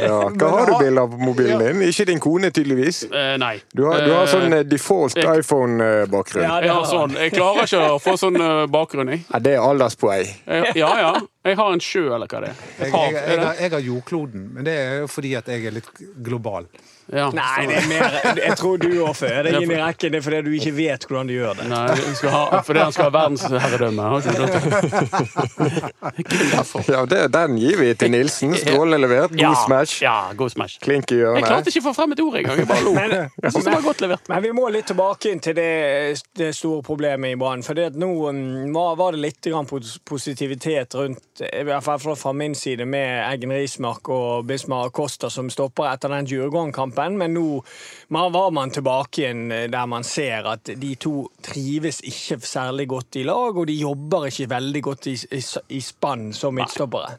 Ja. 0.00 0.20
Hva 0.32 0.48
har 0.54 0.70
du 0.70 0.74
bilde 0.80 1.04
av 1.04 1.12
på 1.12 1.20
mobilen 1.20 1.60
din? 1.64 1.82
Ikke 1.90 2.06
din 2.08 2.22
kone, 2.24 2.50
tydeligvis. 2.56 3.02
Eh, 3.10 3.34
nei. 3.42 3.56
Du 3.76 3.84
har, 3.88 4.00
du 4.06 4.14
har 4.14 4.24
Eh, 4.24 4.32
sånn 4.32 4.52
eh, 4.60 4.64
default 4.68 5.16
iPhone-bakgrunn. 5.20 6.44
Ja, 6.44 6.56
Ja, 6.60 6.62
jeg 6.66 6.74
har 6.78 6.86
sånn. 6.90 7.14
Jeg 7.20 7.32
klarer 7.36 7.68
ikke 7.68 7.82
å 7.94 7.98
få 8.02 8.16
sånn 8.20 8.36
eh, 8.40 8.64
bakgrunn, 8.72 9.12
jeg. 9.14 9.24
det 9.44 9.54
er 9.56 9.64
alderspoeng. 9.64 10.32
Ja 10.76 10.90
ja. 11.00 11.12
Jeg 11.44 11.56
har 11.56 11.72
en 11.72 11.80
sjø, 11.80 12.02
eller 12.14 12.28
hva 12.28 12.40
det 12.44 12.50
er. 12.52 12.58
Jeg, 12.80 12.90
jeg, 12.92 13.12
jeg, 13.16 13.38
har- 13.44 13.60
jeg 13.64 13.70
har 13.72 13.80
jordkloden, 13.86 14.48
men 14.56 14.64
det 14.66 14.74
er 14.76 14.98
jo 15.04 15.06
fordi 15.08 15.34
at 15.38 15.46
jeg 15.48 15.64
er 15.70 15.76
litt 15.78 15.88
global. 16.24 16.66
Ja, 17.12 17.26
Nei, 17.34 17.66
det 17.66 17.76
er 17.80 17.86
mer 17.90 18.12
Jeg 18.38 18.54
tror 18.60 18.76
du 18.78 18.86
òg 19.02 19.16
føder 19.18 19.42
deg 19.48 19.56
inn 19.64 19.72
i 19.74 19.78
rekken. 19.80 20.12
Det 20.14 20.18
er 20.20 20.24
fordi 20.26 20.40
du 20.46 20.50
ikke 20.54 20.72
vet 20.76 21.06
hvordan 21.08 21.26
du 21.30 21.34
gjør 21.34 21.56
det. 21.58 21.64
Nei, 21.70 21.86
ha, 22.30 22.60
fordi 22.66 22.84
han 22.84 22.92
skal 22.94 23.08
ha 23.08 23.12
verdensherredømme. 23.16 24.02
Det 24.22 24.30
er. 24.38 25.80
Ja, 26.90 27.04
det, 27.06 27.18
den 27.34 27.56
gir 27.60 27.76
vi 27.80 27.88
til 27.98 28.10
Nilsen. 28.12 28.54
Strålende 28.58 28.98
levert. 29.02 29.34
God 29.36 29.56
smash. 29.64 30.02
Ja, 30.04 30.32
god 30.36 30.50
smash. 30.54 30.78
Klink 30.82 31.10
i 31.14 31.18
Jeg 31.20 31.44
klarte 31.46 31.70
ikke 31.72 31.82
å 31.82 31.86
få 31.88 31.94
frem 31.96 32.14
et 32.14 32.22
ord 32.22 32.36
engang. 32.40 32.58
Jeg 32.62 32.68
bare 32.70 32.84
lo. 32.86 32.92
Men- 32.96 33.10
Jeg 33.42 33.52
synes 33.52 33.64
det 33.66 33.74
var 33.74 33.82
godt 33.84 34.00
levert. 34.04 34.28
Men 34.28 34.42
vi 34.42 34.52
må 34.56 34.68
litt 34.72 34.86
tilbake 34.90 35.30
inn 35.32 35.40
til 35.42 35.54
det, 35.56 36.20
det 36.38 36.50
store 36.56 36.82
problemet 36.86 37.34
i 37.34 37.38
Brann. 37.40 37.62
For 37.66 37.74
det 37.78 37.84
at 37.92 37.98
nå 37.98 38.10
mm, 38.32 38.72
var, 38.74 38.96
var 39.00 39.12
det 39.16 39.20
litt 39.24 39.40
grann 39.50 39.66
positivitet 40.04 40.94
rundt, 40.98 41.42
i 41.46 41.62
hvert 41.66 41.84
fall 41.84 41.98
fra 42.00 42.32
min 42.36 42.54
side, 42.54 42.84
med 42.86 43.24
Eggen 43.32 43.52
Rismark 43.54 44.08
og 44.12 44.46
Bismar 44.48 44.90
Costa 44.94 45.30
som 45.30 45.50
stopper 45.52 45.90
etter 45.92 46.08
den 46.14 46.26
Djurgården-kampen. 46.30 46.99
Men 47.20 47.34
nå 47.34 47.62
var 48.08 48.50
man 48.54 48.72
tilbake 48.74 49.22
igjen 49.22 49.42
eh, 49.54 49.66
der 49.72 49.88
man 49.90 50.04
ser 50.06 50.48
at 50.52 50.72
de 50.80 50.94
to 51.00 51.14
trives 51.44 52.00
ikke 52.06 52.40
særlig 52.44 52.88
godt 52.90 53.20
i 53.20 53.24
lag, 53.28 53.56
og 53.56 53.66
de 53.70 53.78
jobber 53.80 54.28
ikke 54.28 54.48
veldig 54.50 54.82
godt 54.84 55.10
i, 55.10 55.16
i, 55.38 55.42
i 55.76 55.80
spann 55.84 56.30
som 56.36 56.54
midtstoppere. 56.58 57.16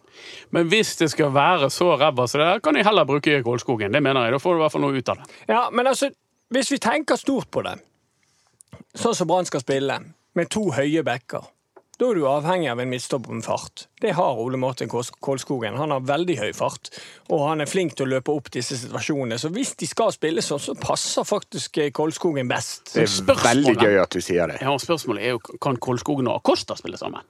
Men 0.56 0.70
hvis 0.72 0.96
det 1.02 1.12
skal 1.14 1.34
være 1.34 1.70
så 1.74 1.94
ræva 1.96 2.28
som 2.28 2.42
det 2.42 2.50
der, 2.50 2.64
kan 2.64 2.78
de 2.78 2.86
heller 2.86 3.08
bruke 3.08 3.42
Kålskogen. 3.44 3.94
Det 3.94 4.04
mener 4.04 4.28
jeg. 4.28 4.36
Da 4.36 4.42
får 4.42 4.54
du 4.54 4.60
i 4.60 4.64
hvert 4.66 4.76
fall 4.76 4.86
noe 4.86 5.00
ut 5.00 5.14
av 5.14 5.22
det. 5.22 5.40
Ja, 5.50 5.64
men 5.72 5.88
altså, 5.88 6.12
hvis 6.52 6.72
vi 6.72 6.82
tenker 6.84 7.20
stort 7.20 7.50
på 7.52 7.64
det, 7.66 7.78
sånn 8.98 9.16
som 9.16 9.30
Brann 9.30 9.48
skal 9.48 9.64
spille, 9.64 9.98
med 10.36 10.52
to 10.52 10.70
høye 10.76 11.04
backer, 11.04 11.50
da 12.02 12.08
er 12.10 12.18
du 12.18 12.24
avhengig 12.26 12.70
av 12.72 12.80
en 12.82 12.90
midtstopper 12.90 13.36
med 13.38 13.46
fart. 13.46 13.84
Det 14.02 14.16
har 14.18 14.40
Ole 14.42 14.58
Martin 14.58 14.90
Kolskogen. 14.90 15.76
Han 15.78 15.94
har 15.94 16.02
veldig 16.10 16.38
høy 16.40 16.50
fart, 16.58 16.90
og 17.30 17.44
han 17.46 17.62
er 17.62 17.70
flink 17.70 17.94
til 18.00 18.08
å 18.08 18.12
løpe 18.16 18.34
opp 18.34 18.50
disse 18.56 18.76
situasjonene. 18.82 19.38
Så 19.42 19.52
hvis 19.54 19.76
de 19.78 19.86
skal 19.90 20.10
spille 20.16 20.42
sånn, 20.42 20.62
så 20.64 20.74
passer 20.82 21.28
faktisk 21.30 21.78
eh, 21.84 21.92
Kolskogen 21.94 22.50
best. 22.50 22.96
Det 22.98 23.06
er 23.06 23.44
veldig 23.46 23.76
gøy 23.78 24.00
at 24.02 24.18
du 24.18 24.22
sier 24.26 24.50
det. 24.50 24.58
Ja, 24.66 24.74
Spørsmålet 24.82 25.28
er 25.30 25.36
jo 25.38 25.44
kan 25.62 25.78
Kolskogen 25.78 26.28
og 26.32 26.42
Acosta 26.42 26.76
spille 26.80 26.98
sammen. 26.98 27.22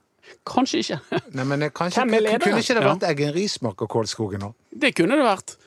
Kanskje 0.48 0.80
ikke. 0.82 0.98
Nei, 1.36 1.44
men 1.44 1.68
kanskje, 1.76 2.00
Hvem 2.06 2.16
er 2.16 2.24
lederen? 2.24 2.42
Kunne 2.48 2.64
ikke 2.64 2.78
det 2.78 2.84
Ja. 2.86 2.94
vært 2.94 3.04
Eggen 3.12 3.34
Rismark 3.36 3.82
og 3.84 3.90
Kålskogen 3.92 4.40
nå? 4.46 4.54
Det 4.72 4.94
kunne 4.96 5.18
det 5.20 5.26
vært. 5.28 5.58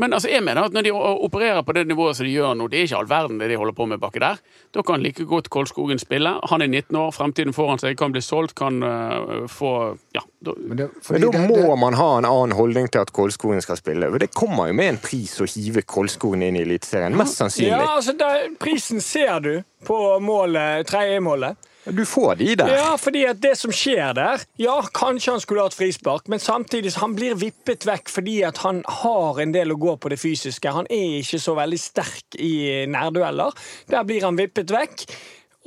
Men 0.00 0.12
altså, 0.16 0.30
jeg 0.32 0.40
mener 0.40 0.64
at 0.64 0.72
når 0.72 0.82
de 0.86 0.90
opererer 0.96 1.60
på 1.62 1.72
det 1.76 1.82
nivået 1.86 2.16
som 2.16 2.24
de 2.24 2.32
gjør 2.32 2.54
nå, 2.56 2.64
det 2.72 2.78
er 2.78 2.86
ikke 2.86 2.96
all 3.02 3.08
verden 3.10 3.38
det 3.42 3.50
de 3.50 3.58
holder 3.60 3.74
på 3.76 3.84
med 3.90 3.98
baki 4.00 4.22
der. 4.22 4.38
Da 4.72 4.80
kan 4.88 5.02
like 5.04 5.26
godt 5.28 5.50
Kolskogen 5.52 5.98
spille. 6.00 6.32
Han 6.48 6.62
er 6.64 6.66
19 6.70 6.96
år, 6.96 7.10
fremtiden 7.12 7.52
foran 7.52 7.78
seg, 7.82 7.98
kan 8.00 8.12
bli 8.14 8.22
solgt, 8.24 8.54
kan 8.56 8.80
uh, 8.82 9.44
få 9.52 9.72
Ja. 10.16 10.22
Da, 10.42 10.54
Men, 10.56 10.76
det, 10.80 10.88
Men 11.10 11.20
da 11.20 11.28
det- 11.30 11.42
må 11.50 11.56
det- 11.60 11.78
man 11.78 11.94
ha 11.94 12.08
en 12.18 12.24
annen 12.24 12.56
holdning 12.56 12.88
til 12.90 12.98
at 13.04 13.12
Kolskogen 13.12 13.60
skal 13.62 13.76
spille. 13.76 14.08
For 14.10 14.18
Det 14.18 14.32
kommer 14.34 14.66
jo 14.66 14.72
med 14.72 14.88
en 14.88 14.98
pris 14.98 15.36
å 15.40 15.46
hive 15.46 15.82
Kolskogen 15.82 16.42
inn 16.42 16.56
i 16.56 16.62
Eliteserien. 16.64 17.14
Mest 17.16 17.36
sannsynlig. 17.36 17.68
Ja, 17.76 17.96
altså, 17.96 18.16
der, 18.18 18.48
Prisen 18.58 19.00
ser 19.00 19.38
du 19.40 19.62
på 19.84 20.18
målet, 20.20 20.86
tredje 20.88 21.20
målet. 21.20 21.56
Du 21.84 22.04
får 22.06 22.34
de 22.38 22.54
der. 22.60 22.70
Ja, 22.76 22.94
fordi 23.00 23.24
at 23.26 23.40
det 23.42 23.56
som 23.58 23.72
skjer 23.74 24.14
der 24.14 24.44
Ja, 24.60 24.76
kanskje 24.94 25.34
han 25.34 25.42
skulle 25.42 25.64
hatt 25.66 25.74
frispark, 25.74 26.28
men 26.30 26.38
samtidig 26.42 26.94
han 27.00 27.16
blir 27.18 27.34
vippet 27.40 27.86
vekk 27.88 28.12
fordi 28.12 28.38
at 28.46 28.62
han 28.62 28.84
har 29.02 29.40
en 29.42 29.54
del 29.54 29.74
å 29.74 29.80
gå 29.80 29.96
på 29.98 30.12
det 30.12 30.20
fysiske. 30.22 30.70
Han 30.70 30.86
er 30.90 31.20
ikke 31.20 31.42
så 31.42 31.56
veldig 31.58 31.80
sterk 31.80 32.38
i 32.38 32.86
nærdueller. 32.90 33.54
Der 33.90 34.06
blir 34.06 34.28
han 34.28 34.38
vippet 34.38 34.70
vekk. 34.70 35.06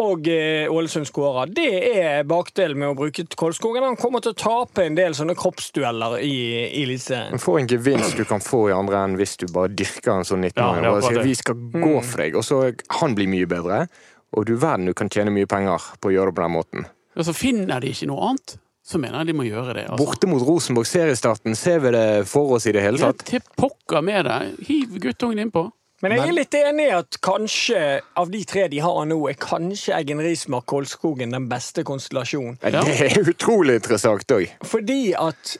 Og 0.04 0.28
eh, 0.28 0.68
Ålesund 0.72 1.08
skårer. 1.08 1.52
Det 1.56 1.70
er 1.96 2.26
bakdelen 2.28 2.82
med 2.82 2.92
å 2.92 2.96
bruke 3.00 3.24
Kolskogen. 3.40 3.86
Han 3.86 3.96
kommer 3.96 4.20
til 4.24 4.34
å 4.34 4.40
tape 4.40 4.84
en 4.84 4.98
del 4.98 5.16
sånne 5.16 5.38
kroppsdueller 5.40 6.18
i, 6.20 6.34
i 6.66 6.82
Eliteserien. 6.84 7.32
Men 7.32 7.44
Få 7.44 7.56
en 7.62 7.70
gevinst 7.72 8.20
du 8.20 8.26
kan 8.28 8.44
få 8.44 8.66
i 8.72 8.76
andre 8.76 9.06
enden 9.06 9.22
hvis 9.22 9.38
du 9.40 9.48
bare 9.56 9.72
dyrker 9.72 10.18
en 10.18 10.28
sånn 10.28 10.44
19-åring. 10.50 10.90
Ja, 11.16 11.24
vi 11.24 11.38
skal 11.40 11.64
gå 11.72 11.96
for 12.02 12.26
deg, 12.26 12.36
og 12.36 12.44
så 12.44 12.60
han 13.00 13.16
blir 13.16 13.32
mye 13.32 13.48
bedre. 13.48 13.86
Og 14.34 14.46
du 14.50 14.56
verden 14.60 14.90
du 14.90 14.94
kan 14.98 15.10
tjene 15.10 15.32
mye 15.32 15.48
penger 15.48 15.92
på 16.02 16.10
å 16.10 16.16
gjøre 16.16 16.32
det 16.32 16.36
på 16.40 16.46
den 16.48 16.56
måten. 16.56 16.86
altså, 17.16 17.34
finner 17.34 17.80
de 17.80 17.94
ikke 17.94 18.08
noe 18.10 18.32
annet, 18.32 18.58
så 18.86 19.00
mener 19.02 19.22
jeg 19.22 19.28
de 19.32 19.34
må 19.40 19.46
gjøre 19.48 19.74
det. 19.78 19.86
Altså. 19.90 20.02
Borte 20.04 20.28
mot 20.30 20.44
Rosenborg 20.46 20.86
seriestarten, 20.90 21.56
ser 21.56 21.80
vi 21.86 21.92
det 21.96 22.28
for 22.30 22.58
oss 22.58 22.68
i 22.68 22.74
det 22.76 22.84
hele 22.84 23.00
tatt? 23.02 23.24
Ja, 23.26 23.40
til 23.40 23.42
pokker 23.58 24.04
med 24.06 24.26
det. 24.28 24.40
Hiv 24.68 25.00
guttungen 25.02 25.40
innpå. 25.46 25.70
Men 26.04 26.12
jeg 26.12 26.28
er 26.28 26.36
litt 26.36 26.56
enig 26.60 26.90
i 26.90 26.94
at 26.94 27.18
kanskje 27.24 27.80
av 28.20 28.30
de 28.30 28.42
tre 28.46 28.66
de 28.70 28.82
har 28.84 29.06
nå, 29.08 29.16
er 29.32 29.38
kanskje 29.40 29.96
Eggen 29.96 30.20
Rismark 30.22 30.68
Kolskogen 30.70 31.32
den 31.34 31.48
beste 31.50 31.86
konstellasjonen. 31.88 32.60
Ja, 32.62 32.84
Det 32.84 32.98
er 33.08 33.30
utrolig 33.34 33.80
interessant 33.80 34.36
òg. 34.36 34.52
Fordi 34.68 35.16
at 35.18 35.56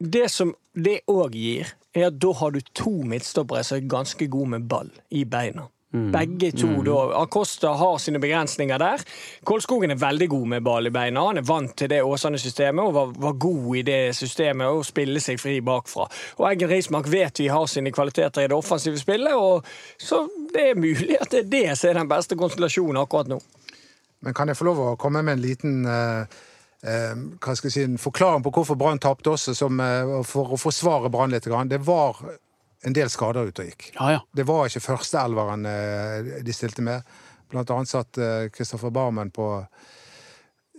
det 0.00 0.30
som 0.32 0.54
det 0.74 1.02
òg 1.12 1.36
gir, 1.36 1.68
er 1.94 2.08
at 2.08 2.18
da 2.22 2.32
har 2.40 2.56
du 2.56 2.60
to 2.72 2.96
midtstoppere 3.04 3.62
som 3.66 3.76
er 3.78 3.86
ganske 3.90 4.26
gode 4.32 4.56
med 4.56 4.66
ball 4.70 4.90
i 5.12 5.26
beina. 5.28 5.68
Begge 5.90 6.52
to 6.54 6.68
da. 6.86 6.98
Acosta 7.18 7.68
har 7.68 7.98
sine 7.98 8.20
begrensninger 8.22 8.78
der. 8.78 9.02
Kolskogen 9.44 9.90
er 9.90 9.98
veldig 9.98 10.28
god 10.30 10.46
med 10.52 10.62
ball 10.62 10.86
i 10.86 10.92
beina. 10.94 11.24
Han 11.26 11.40
er 11.40 11.46
vant 11.46 11.72
til 11.76 11.90
det 11.90 12.02
Åsane-systemet 12.06 12.84
og 12.84 12.94
var, 12.94 13.14
var 13.24 13.38
god 13.42 13.64
i 13.80 13.82
det 13.88 14.00
systemet 14.14 14.70
å 14.70 14.84
spille 14.86 15.22
seg 15.22 15.40
fri 15.42 15.58
bakfra. 15.66 16.06
Og 16.38 16.46
Eggen 16.50 16.70
Rismark 16.70 17.10
vet 17.10 17.42
vi 17.42 17.48
har 17.50 17.66
sine 17.66 17.90
kvaliteter 17.94 18.46
i 18.46 18.50
det 18.52 18.54
offensive 18.54 19.00
spillet, 19.02 19.34
og 19.34 19.66
så 19.98 20.22
det 20.54 20.68
er 20.70 20.78
mulig 20.78 21.18
at 21.18 21.34
det 21.34 21.42
er 21.42 21.50
det 21.56 21.78
som 21.80 21.90
er 21.90 21.98
den 22.02 22.12
beste 22.12 22.38
konstellasjonen 22.38 23.02
akkurat 23.02 23.32
nå. 23.32 23.40
Men 24.20 24.36
kan 24.36 24.52
jeg 24.52 24.60
få 24.60 24.68
lov 24.68 24.84
å 24.84 24.94
komme 25.00 25.24
med 25.26 25.38
en 25.38 25.44
liten 25.48 25.82
uh 25.88 26.46
eh, 26.86 27.16
hva 27.40 27.56
skal 27.56 27.68
jeg 27.68 27.74
si, 27.74 27.82
en 27.84 27.98
forklaring 28.00 28.44
på 28.44 28.52
hvorfor 28.54 28.78
Brann 28.80 29.00
tapte 29.02 29.34
også, 29.34 29.54
som, 29.56 29.80
eh, 29.80 30.22
for 30.24 30.54
å 30.54 30.60
forsvare 30.60 31.10
Brann 31.12 31.34
litt? 31.34 31.44
Det 31.44 31.80
var 31.84 32.22
en 32.86 32.96
del 32.96 33.10
skader 33.12 33.50
ute 33.50 33.64
og 33.64 33.70
gikk. 33.72 33.90
Ja, 33.98 34.10
ja. 34.16 34.20
Det 34.32 34.46
var 34.48 34.68
ikke 34.68 34.84
førsteelveren 34.84 35.66
eh, 35.68 36.34
de 36.46 36.56
stilte 36.56 36.84
med. 36.86 37.06
Blant 37.50 37.70
annet 37.74 37.90
satt 37.90 38.18
Kristoffer 38.54 38.92
Barmen 38.94 39.32
på, 39.34 39.48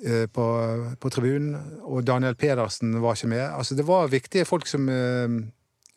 eh, 0.05 0.27
på, 0.31 0.45
på 0.99 1.11
tribunen, 1.11 1.57
og 1.83 2.05
Daniel 2.07 2.37
Pedersen 2.39 2.95
var 3.03 3.19
ikke 3.19 3.33
med. 3.33 3.43
Altså, 3.49 3.75
det 3.75 3.85
var 3.87 4.11
viktige 4.11 4.47
folk 4.47 4.69
som 4.71 4.87
eh, 4.89 5.41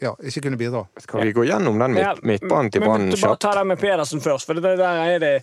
ja, 0.02 0.12
ikke 0.18 0.48
kunne 0.48 0.58
bidra. 0.60 0.84
Skal 1.00 1.24
vi 1.24 1.32
gå 1.32 1.46
gjennom 1.48 1.78
den 1.78 1.96
midt, 1.96 2.22
midtbanen 2.26 2.72
til 2.74 2.84
Brann 2.84 3.08
kjapt? 3.14 3.40
ta 3.44 3.54
det 3.58 3.64
med 3.70 3.80
Pedersen 3.80 4.22
først, 4.24 4.48
for 4.48 4.58
det 4.58 4.76
der 4.80 5.02
er 5.06 5.22
det 5.22 5.34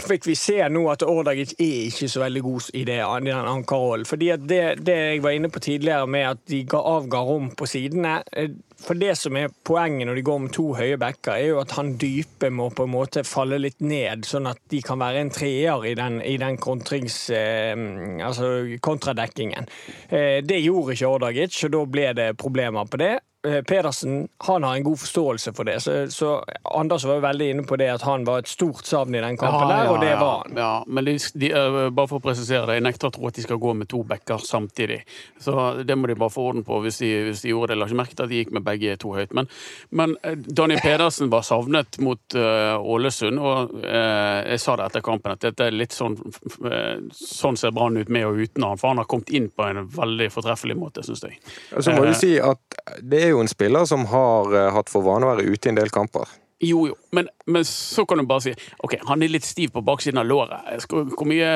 fikk 0.00 0.26
vi 0.28 0.34
se 0.38 0.56
nå 0.72 0.82
at 0.92 1.02
Ordagic 1.04 1.54
er 1.60 1.88
ikke 1.88 2.08
så 2.08 2.22
veldig 2.22 2.42
god 2.44 2.68
i, 2.74 2.84
det, 2.88 2.98
i 3.00 3.26
den 3.26 3.48
ankerrollen. 3.50 4.06
Fordi 4.08 4.30
det, 4.40 4.60
det 4.86 4.94
jeg 4.96 5.22
var 5.24 5.36
inne 5.36 5.50
på 5.52 5.60
tidligere 5.62 6.06
med 6.10 6.28
at 6.30 6.40
de 6.50 6.62
ga, 6.68 6.80
avga 6.94 7.20
rom 7.26 7.50
på 7.58 7.68
sidene 7.68 8.16
eh, 8.32 8.54
For 8.80 8.98
det 8.98 9.14
som 9.20 9.36
er 9.38 9.52
poenget 9.64 10.08
når 10.08 10.18
de 10.18 10.24
går 10.26 10.40
med 10.44 10.54
to 10.56 10.66
høye 10.78 10.98
backer, 11.00 11.36
er 11.36 11.52
jo 11.52 11.60
at 11.62 11.76
han 11.76 11.94
dype 12.00 12.50
må 12.52 12.70
på 12.74 12.86
en 12.88 12.94
måte 12.94 13.26
falle 13.28 13.60
litt 13.60 13.84
ned, 13.84 14.24
sånn 14.28 14.48
at 14.50 14.60
de 14.72 14.80
kan 14.84 15.00
være 15.00 15.22
en 15.24 15.34
treer 15.34 15.86
i 15.90 15.94
den, 15.98 16.20
i 16.24 16.36
den 16.40 16.58
kontrings... 16.60 17.28
Eh, 17.34 17.76
altså 18.24 18.78
kontradekkingen. 18.84 19.68
Eh, 20.08 20.40
det 20.44 20.62
gjorde 20.64 20.96
ikke 20.96 21.12
Ordagic, 21.18 21.60
og 21.66 21.76
da 21.76 21.84
ble 21.96 22.10
det 22.18 22.32
problemer 22.40 22.88
på 22.88 23.00
det. 23.00 23.14
Eh, 23.44 23.62
Pedersen 23.62 24.28
han 24.38 24.64
har 24.64 24.76
en 24.76 24.84
god 24.84 25.00
forståelse 25.00 25.52
for 25.56 25.64
det, 25.64 25.80
så, 25.80 26.10
så 26.10 26.44
Anders 26.62 27.04
var 27.04 27.20
veldig 27.24 27.50
inne 27.50 27.64
på 27.68 27.76
det 27.80 27.88
at 27.92 28.04
han 28.06 28.24
var 28.24 28.42
et 28.42 28.48
stort 28.48 28.86
savn 28.86 29.14
i 29.14 29.20
den 29.20 29.36
kampen 29.40 29.68
der, 29.68 29.90
og 29.90 30.00
det 30.00 30.12
var 30.20 30.44
han. 30.44 30.56
Ja, 30.56 30.84
men 30.86 31.08
de, 31.08 31.16
de, 31.34 31.50
øh, 31.56 31.88
bare 31.90 32.10
for 32.10 32.20
å 32.20 32.24
presisere 32.24 32.68
det, 32.68 32.78
jeg 32.78 32.86
nekter 32.86 33.10
å 33.10 33.14
tro 33.16 33.28
at 33.28 33.38
de 33.38 33.44
skal 33.46 33.60
gå 33.60 33.74
med 33.74 33.90
to 33.90 34.02
backer 34.06 34.38
samtidig. 34.44 35.00
Så 35.40 35.56
det 35.84 35.96
må 35.98 36.10
de 36.10 36.18
bare 36.20 36.32
få 36.32 36.46
orden 36.50 36.64
på 36.64 36.78
hvis 36.84 37.00
de, 37.02 37.10
hvis 37.28 37.42
de 37.44 37.52
gjorde 37.52 37.72
det. 37.74 37.80
La 37.80 37.88
ikke 37.90 38.00
merke 38.04 38.16
til 38.16 38.26
at 38.26 38.32
de 38.32 38.40
gikk 38.42 38.54
med 38.54 38.64
begge 38.66 38.96
to 39.02 39.14
høyt. 39.16 39.34
Men, 39.36 39.50
men 39.90 40.16
øh, 40.22 40.38
Daniel 40.62 40.82
Pedersen 40.84 41.32
var 41.32 41.44
savnet 41.46 41.98
mot 42.04 42.38
uh, 42.38 42.78
Ålesund, 42.78 43.40
og 43.42 43.74
uh, 43.82 44.40
jeg 44.44 44.62
sa 44.62 44.78
det 44.78 44.88
etter 44.90 45.04
kampen 45.04 45.34
at 45.34 45.42
dette 45.42 45.68
er 45.68 45.74
litt 45.74 45.94
sånn 45.96 46.16
uh, 46.20 46.96
Sånn 47.14 47.56
ser 47.58 47.72
Brann 47.74 47.96
ut 47.98 48.10
med 48.12 48.26
og 48.28 48.38
uten 48.38 48.64
han, 48.66 48.78
for 48.78 48.92
han 48.92 49.00
har 49.00 49.08
kommet 49.10 49.30
inn 49.34 49.50
på 49.50 49.64
en 49.66 49.84
veldig 49.90 50.30
fortreffelig 50.32 50.76
måte, 50.78 51.02
syns 51.06 51.24
jeg. 51.26 51.38
Så 51.74 51.92
må 51.94 52.04
Eh, 52.04 52.10
vi 52.10 52.14
si 52.14 52.32
at 52.40 52.60
det 53.02 53.22
er 53.24 53.32
jo 53.32 53.33
en 53.42 53.50
spiller 53.50 53.86
som 53.88 54.06
har 54.10 54.54
eh, 54.54 54.70
hatt 54.74 54.92
for 54.92 55.06
vane 55.06 55.26
å 55.26 55.34
være 55.34 55.48
ute 55.48 55.68
i 55.68 55.72
en 55.72 55.80
del 55.80 55.92
kamper. 55.94 56.28
Jo, 56.64 56.84
jo, 56.88 56.94
men, 57.12 57.28
men 57.50 57.64
så 57.68 58.04
kan 58.08 58.20
du 58.20 58.26
bare 58.28 58.46
si 58.46 58.52
OK, 58.86 58.96
han 59.08 59.24
er 59.24 59.32
litt 59.32 59.44
stiv 59.44 59.74
på 59.74 59.82
baksiden 59.84 60.22
av 60.22 60.28
låret. 60.28 60.70
Skal, 60.84 61.08
hvor 61.10 61.28
mye 61.28 61.50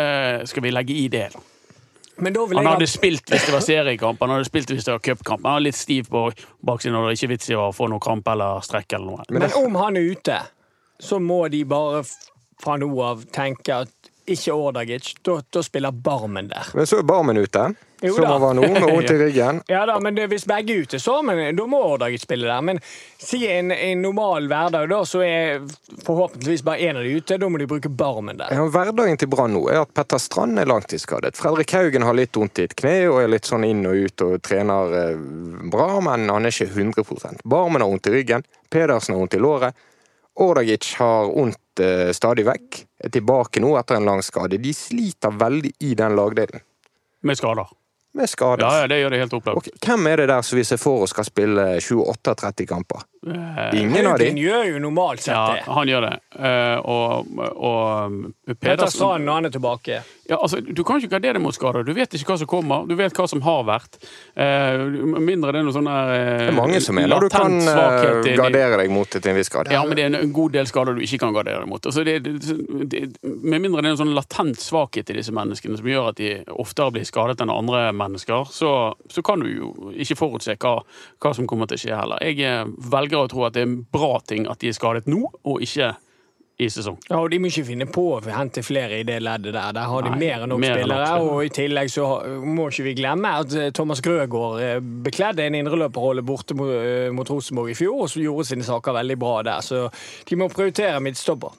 skal 0.50 0.64
vi 0.66 0.74
legge 0.74 0.96
i 0.98 1.06
det? 1.12 1.28
da? 1.34 1.44
Men 2.18 2.34
da 2.34 2.44
vil 2.50 2.58
Han 2.58 2.66
hadde 2.66 2.86
jeg... 2.86 2.94
spilt 2.96 3.30
hvis 3.30 3.46
det 3.46 3.54
var 3.54 3.62
seriekamp, 3.62 4.22
han 4.24 4.34
hadde 4.34 4.48
spilt 4.48 4.72
hvis 4.74 4.86
det 4.86 4.94
var 4.94 5.02
cupkamp. 5.06 5.46
Han 5.46 5.60
er 5.60 5.66
litt 5.68 5.78
stiv 5.78 6.10
på 6.10 6.24
baksiden, 6.66 6.96
og 6.98 7.06
det 7.06 7.14
er 7.14 7.20
ikke 7.20 7.32
vits 7.34 7.50
i 7.52 7.58
å 7.58 7.68
få 7.74 7.86
noe 7.92 8.02
kramp 8.02 8.26
eller 8.32 8.64
strekk 8.66 8.96
eller 8.98 9.12
noe. 9.12 9.26
Men 9.30 9.46
om 9.60 9.78
han 9.78 10.00
er 10.00 10.10
ute, 10.16 10.40
så 10.98 11.20
må 11.22 11.44
de 11.52 11.62
bare 11.68 12.02
fra 12.58 12.74
nå 12.80 12.90
av 13.06 13.22
tenke 13.34 13.84
at 13.84 14.07
ikke 14.34 14.54
Ordagic, 14.54 15.12
da, 15.26 15.38
da 15.50 15.62
spiller 15.64 15.92
Barmen 15.92 16.48
der. 16.50 16.72
Men 16.74 16.86
så 16.86 17.00
er 17.00 17.06
Barmen 17.08 17.38
ute, 17.38 17.70
Jo 18.00 18.14
som 18.14 18.28
han 18.30 18.40
var 18.40 18.54
nå, 18.54 18.62
med 18.62 18.84
vondt 18.86 19.10
i 19.10 19.16
ryggen. 19.24 19.60
Ja 19.66 19.80
da, 19.86 19.96
men 20.00 20.14
det, 20.14 20.28
hvis 20.30 20.44
begge 20.46 20.74
er 20.74 20.84
ute, 20.86 21.00
så 21.02 21.16
men, 21.26 21.40
da 21.56 21.66
må 21.66 21.80
Ordagic 21.82 22.22
spille 22.22 22.46
der. 22.46 22.62
Men 22.62 22.78
si 23.18 23.40
en, 23.50 23.72
en 23.74 24.02
normal 24.02 24.46
hverdag, 24.50 24.86
da, 24.92 25.00
så 25.08 25.22
er 25.26 25.64
forhåpentligvis 26.06 26.62
bare 26.66 26.86
én 26.86 27.00
av 27.00 27.06
de 27.06 27.16
ute. 27.18 27.40
Da 27.42 27.50
må 27.50 27.58
de 27.58 27.66
bruke 27.70 27.90
Barmen 27.90 28.38
der. 28.38 28.54
Ja, 28.54 28.68
hverdagen 28.70 29.18
til 29.18 29.30
Brann 29.32 29.56
nå 29.56 29.64
er 29.72 29.82
at 29.82 29.94
Petter 29.96 30.22
Strand 30.22 30.62
er 30.62 30.70
langtidsskadet. 30.70 31.34
Fredrik 31.38 31.74
Haugen 31.74 32.06
har 32.06 32.16
litt 32.18 32.38
vondt 32.38 32.62
i 32.62 32.68
et 32.68 32.76
kne 32.78 32.94
og 33.10 33.22
er 33.24 33.32
litt 33.34 33.50
sånn 33.50 33.66
inn 33.66 33.82
og 33.88 34.06
ut 34.06 34.26
og 34.28 34.38
trener 34.46 34.96
eh, 35.02 35.26
bra, 35.72 35.90
men 36.04 36.30
han 36.30 36.46
er 36.46 36.54
ikke 36.54 36.70
100% 36.70 37.42
Barmen 37.48 37.82
har 37.82 37.90
vondt 37.90 38.10
i 38.10 38.14
ryggen. 38.14 38.46
Pedersen 38.70 39.16
har 39.16 39.24
vondt 39.24 39.34
i 39.34 39.42
låret. 39.42 39.88
Ordagic 40.40 40.92
har 41.01 41.31
vondt 41.35 41.81
eh, 41.83 42.11
stadig 42.14 42.44
vekk. 42.46 42.79
Er 43.05 43.11
tilbake 43.14 43.61
nå 43.62 43.72
etter 43.81 43.98
en 43.98 44.07
lang 44.07 44.22
skade. 44.22 44.59
De 44.62 44.72
sliter 44.74 45.35
veldig 45.35 45.72
i 45.87 45.94
den 45.98 46.14
lagdelen 46.18 46.62
Med 47.22 47.38
skader. 47.38 47.66
med 48.14 48.31
skader. 48.31 48.62
Ja, 48.64 48.81
ja, 48.83 48.87
det 48.90 49.01
gjør 49.01 49.11
det 49.14 49.18
helt 49.20 49.35
opplagt. 49.37 49.59
Ok, 49.59 49.68
Hvem 49.87 50.07
er 50.11 50.16
det 50.22 50.29
der 50.31 50.42
som 50.42 50.59
vi 50.59 50.64
ser 50.64 50.79
for 50.81 51.03
oss 51.05 51.11
skal 51.14 51.27
spille 51.29 51.64
28-30 51.83 52.66
kamper? 52.66 53.03
Ingen 53.26 54.07
av 54.07 54.12
Haugen 54.14 54.37
de. 54.37 54.42
gjør 54.44 54.68
jo 54.72 54.78
normalt 54.83 55.20
sett 55.24 55.35
Ja, 55.35 55.57
det. 55.57 55.64
han 55.74 55.88
gjør 55.90 56.04
det. 56.07 56.12
Eh, 56.38 56.76
og, 56.87 57.26
og 57.57 58.12
Petter 58.46 58.61
Pedersen 58.62 58.94
Strand 58.94 59.26
når 59.26 59.38
han 59.40 59.48
er 59.48 59.54
tilbake. 59.57 59.98
ja, 60.28 60.37
altså, 60.38 60.61
Du 60.61 60.85
kan 60.87 61.00
ikke 61.00 61.11
gardere 61.16 61.35
deg 61.38 61.42
mot 61.42 61.54
skader. 61.57 61.83
Du 61.83 61.92
vet 61.96 62.14
ikke 62.14 62.33
hva 62.33 62.38
som 62.38 62.46
kommer. 62.50 62.87
Du 62.87 62.94
vet 62.98 63.12
hva 63.18 63.26
som 63.28 63.42
har 63.42 63.64
vært. 63.66 63.98
Eh, 64.38 64.85
mindre 65.18 65.52
det 65.52 65.61
er 65.62 65.66
noe 65.66 65.74
sånn 65.74 65.88
der 65.90 66.12
eh, 66.14 66.44
Det 66.44 66.52
er 66.52 66.59
mange 66.61 66.81
som 66.85 66.94
mener 66.94 67.20
du 67.20 67.28
kan 67.33 67.59
eh, 67.59 68.37
gardere 68.38 68.78
deg 68.85 68.92
mot 68.94 69.11
det 69.11 69.22
til 69.24 69.33
en 69.33 69.38
viss 69.40 69.50
grad. 69.52 69.72
Ja, 69.74 69.83
men 69.88 69.98
det 69.98 70.07
er 70.07 70.18
en 70.20 70.33
god 70.37 70.54
del 70.54 70.70
skader 70.70 70.94
du 70.94 71.02
ikke 71.02 71.20
kan 71.24 71.35
gardere 71.35 71.64
deg 71.64 71.72
mot. 71.72 71.90
Altså 71.90 72.04
det, 72.07 72.18
det, 72.22 72.57
det, 72.92 73.02
med 73.24 73.64
mindre 73.66 73.83
det 73.83 73.90
er 73.90 73.96
en 73.96 74.02
sånn 74.04 74.14
latent 74.16 74.62
svakhet 74.62 75.11
i 75.11 75.18
disse 75.18 75.35
menneskene 75.35 75.81
som 75.81 75.90
gjør 75.90 76.12
at 76.12 76.22
de 76.22 76.33
oftere 76.54 76.94
blir 76.94 77.09
skadet 77.09 77.42
enn 77.42 77.50
andre 77.52 77.88
mennesker, 77.96 78.46
så, 78.54 78.72
så 79.11 79.26
kan 79.26 79.42
du 79.42 79.50
jo 79.50 79.72
ikke 79.98 80.16
forutse 80.22 80.54
hva, 80.62 80.76
hva 81.18 81.35
som 81.35 81.48
kommer 81.50 81.66
til 81.70 81.81
å 81.81 81.83
skje 81.83 81.98
heller. 81.98 82.22
Jeg 82.24 82.38
eh, 82.46 82.64
velger 83.18 83.26
å 83.26 83.33
tro 83.33 83.46
at 83.48 83.57
det 83.57 83.64
er 83.64 83.70
en 83.70 83.81
bra 83.92 84.18
ting 84.26 84.46
at 84.50 84.61
de 84.61 84.70
er 84.70 84.76
skadet 84.76 85.09
nå, 85.11 85.24
og 85.44 85.64
ikke 85.64 85.94
i 86.59 86.66
sesong. 86.66 86.96
Ja, 87.07 87.20
og 87.20 87.31
De 87.31 87.38
må 87.38 87.52
ikke 87.52 87.68
finne 87.68 87.87
på 87.87 88.02
å 88.16 88.18
hente 88.35 88.64
flere 88.66 88.98
i 88.98 89.04
det 89.07 89.20
leddet 89.22 89.54
der. 89.54 89.76
Der 89.76 89.87
har 89.87 90.02
de 90.02 90.11
Nei, 90.11 90.18
mer 90.24 90.42
enn 90.42 90.50
nok 90.50 90.64
spillere. 90.64 91.12
Og 91.22 91.44
i 91.46 91.52
tillegg 91.54 91.92
så 91.92 92.09
må 92.42 92.66
ikke 92.72 92.88
vi 92.88 92.96
glemme 92.98 93.31
at 93.44 93.54
eh, 93.54 93.70
Thomas 93.70 94.02
Grøgaard 94.02 94.59
eh, 94.64 94.81
bekledde 95.07 95.46
en 95.46 95.54
indreløperrolle 95.61 96.26
borte 96.26 96.59
eh, 96.59 97.12
mot 97.14 97.31
Rosenborg 97.31 97.70
i 97.70 97.78
fjor, 97.78 98.02
og 98.02 98.11
så 98.11 98.24
gjorde 98.24 98.48
sine 98.50 98.66
saker 98.66 98.98
veldig 98.98 99.18
bra 99.22 99.38
der. 99.46 99.62
Så 99.62 99.87
de 100.26 100.40
må 100.40 100.50
prioritere 100.50 100.98
midtstopper. 101.04 101.54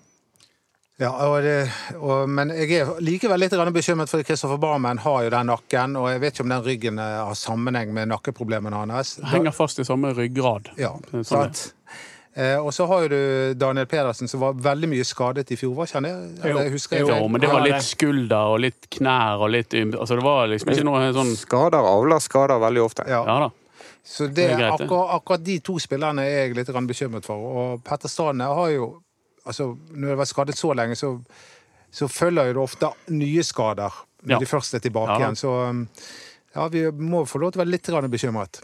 Ja, 1.00 1.14
og 1.30 1.38
det, 1.46 1.70
og, 1.96 2.28
men 2.28 2.52
jeg 2.52 2.82
er 2.82 2.90
likevel 3.00 3.40
litt 3.40 3.54
bekymret, 3.72 4.12
for 4.12 4.24
Kristoffer 4.28 4.60
Barmen 4.60 5.00
har 5.00 5.24
jo 5.24 5.30
den 5.32 5.48
nakken, 5.48 5.96
og 5.96 6.10
jeg 6.12 6.20
vet 6.20 6.36
ikke 6.36 6.44
om 6.44 6.52
den 6.52 6.66
ryggen 6.66 7.00
eh, 7.00 7.18
har 7.24 7.38
sammenheng 7.40 7.94
med 7.96 8.12
nakkeproblemene 8.12 8.82
hans. 8.84 9.16
Henger 9.32 9.56
fast 9.56 9.80
i 9.80 9.88
samme 9.88 10.12
ryggrad. 10.18 10.74
Ja, 10.76 10.98
Sånn 11.14 11.24
sant. 11.24 11.70
Eh, 12.36 12.58
og 12.60 12.74
så 12.76 12.86
har 12.92 13.06
jo 13.06 13.10
du 13.14 13.56
Daniel 13.60 13.88
Pedersen, 13.90 14.28
som 14.28 14.44
var 14.44 14.60
veldig 14.60 14.92
mye 14.92 15.08
skadet 15.08 15.50
i 15.56 15.58
fjor, 15.60 15.74
var 15.80 15.88
ikke 15.88 16.02
han 16.02 16.10
det? 16.10 16.14
Jo. 16.52 16.60
jeg 16.68 17.08
Jo, 17.08 17.18
men 17.32 17.42
det 17.42 17.50
var 17.52 17.66
litt 17.66 17.88
skulder 17.88 18.54
og 18.54 18.62
litt 18.68 18.92
knær 19.00 19.48
og 19.48 19.54
litt. 19.56 19.74
Altså, 19.80 20.20
det 20.20 20.28
var 20.28 20.52
liksom 20.52 20.76
ikke 20.76 20.88
noe 20.88 21.10
sånn 21.16 21.36
Skader 21.40 21.92
avler 21.96 22.22
skader 22.24 22.62
veldig 22.62 22.86
ofte. 22.86 23.08
Ja. 23.08 23.24
Ja 23.24 23.40
da. 23.48 23.52
Så 24.04 24.28
det, 24.28 24.36
Det 24.36 24.46
er 24.52 24.58
greit, 24.58 24.82
akkurat, 24.82 25.16
akkurat 25.20 25.44
de 25.46 25.60
to 25.64 25.76
spillerne 25.80 26.24
er 26.26 26.48
jeg 26.48 26.58
litt 26.58 26.72
bekymret 26.92 27.28
for. 27.28 27.40
Og 27.40 27.84
Petter 27.88 28.12
Strand 28.12 28.42
har 28.42 28.72
jo 28.76 28.98
altså, 29.46 29.76
Når 29.92 30.02
du 30.02 30.12
har 30.14 30.22
vært 30.24 30.34
skadet 30.34 30.58
så 30.58 30.74
lenge, 30.74 30.96
så, 30.96 31.14
så 31.92 32.08
følger 32.08 32.50
jo 32.50 32.58
det 32.58 32.64
ofte 32.64 32.94
nye 33.16 33.44
skader 33.44 34.06
når 34.24 34.36
Ja. 34.36 34.40
de 34.40 34.46
først 34.46 34.74
er 34.76 34.80
tilbake 34.84 35.16
Ja 35.16 35.20
igjen. 35.20 35.36
Så 35.40 35.52
um, 35.70 35.86
ja, 36.56 36.68
vi 36.68 36.82
må 36.92 37.22
få 37.30 37.38
lov 37.38 37.52
til 37.54 37.62
å 37.62 37.64
være 37.64 37.72
litt 37.76 37.90
bekymret. 38.10 38.60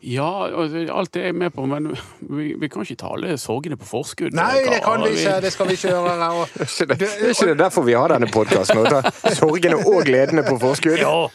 Ja, 0.00 0.46
alt 0.94 1.12
det 1.12 1.22
er 1.22 1.26
jeg 1.26 1.34
med 1.34 1.50
på, 1.52 1.66
men 1.66 1.90
vi, 2.20 2.54
vi 2.54 2.68
kan 2.68 2.82
ikke 2.82 2.96
ta 2.96 3.10
alle 3.16 3.36
sorgene 3.36 3.76
på 3.76 3.84
forskudd. 3.84 4.32
Nei, 4.32 4.62
det 4.62 4.78
kan 4.84 5.02
vi 5.02 5.10
ikke! 5.10 5.40
Det 5.42 5.52
skal 5.52 5.66
vi 5.66 5.74
ikke 5.74 5.90
gjøre. 5.90 6.28
Og, 6.30 6.48
det, 6.96 7.08
er 7.10 7.34
ikke 7.34 7.48
det 7.50 7.58
derfor 7.58 7.82
vi 7.82 7.98
har 7.98 8.14
denne 8.14 8.30
podkasten? 8.30 8.86
Sorgene 9.34 9.82
og 9.82 10.06
gledene 10.06 10.46
på 10.46 10.56
forskudd? 10.62 11.02
Ja. 11.02 11.28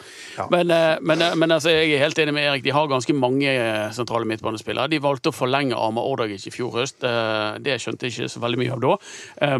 Men, 0.50 0.72
eh, 0.72 0.98
men, 1.02 1.22
eh, 1.22 1.36
men 1.36 1.52
altså, 1.52 1.72
jeg 1.74 1.94
er 1.94 2.04
helt 2.04 2.20
enig 2.20 2.34
med 2.34 2.48
Erik. 2.48 2.64
De 2.64 2.74
har 2.76 2.88
ganske 2.88 3.14
mange 3.14 3.50
eh, 3.50 3.92
sentrale 3.96 4.28
midtbanespillere. 4.30 4.90
De 4.92 5.00
valgte 5.04 5.32
å 5.32 5.36
forlenge 5.36 5.78
Arma 5.78 6.04
Ordagic 6.08 6.48
i 6.48 6.54
fjor 6.54 6.78
høst. 6.80 7.02
Det 7.02 7.78
skjønte 7.82 8.08
jeg 8.08 8.16
ikke 8.16 8.32
så 8.32 8.44
veldig 8.44 8.62
mye 8.62 8.76
av 8.76 8.84
da. 8.84 8.92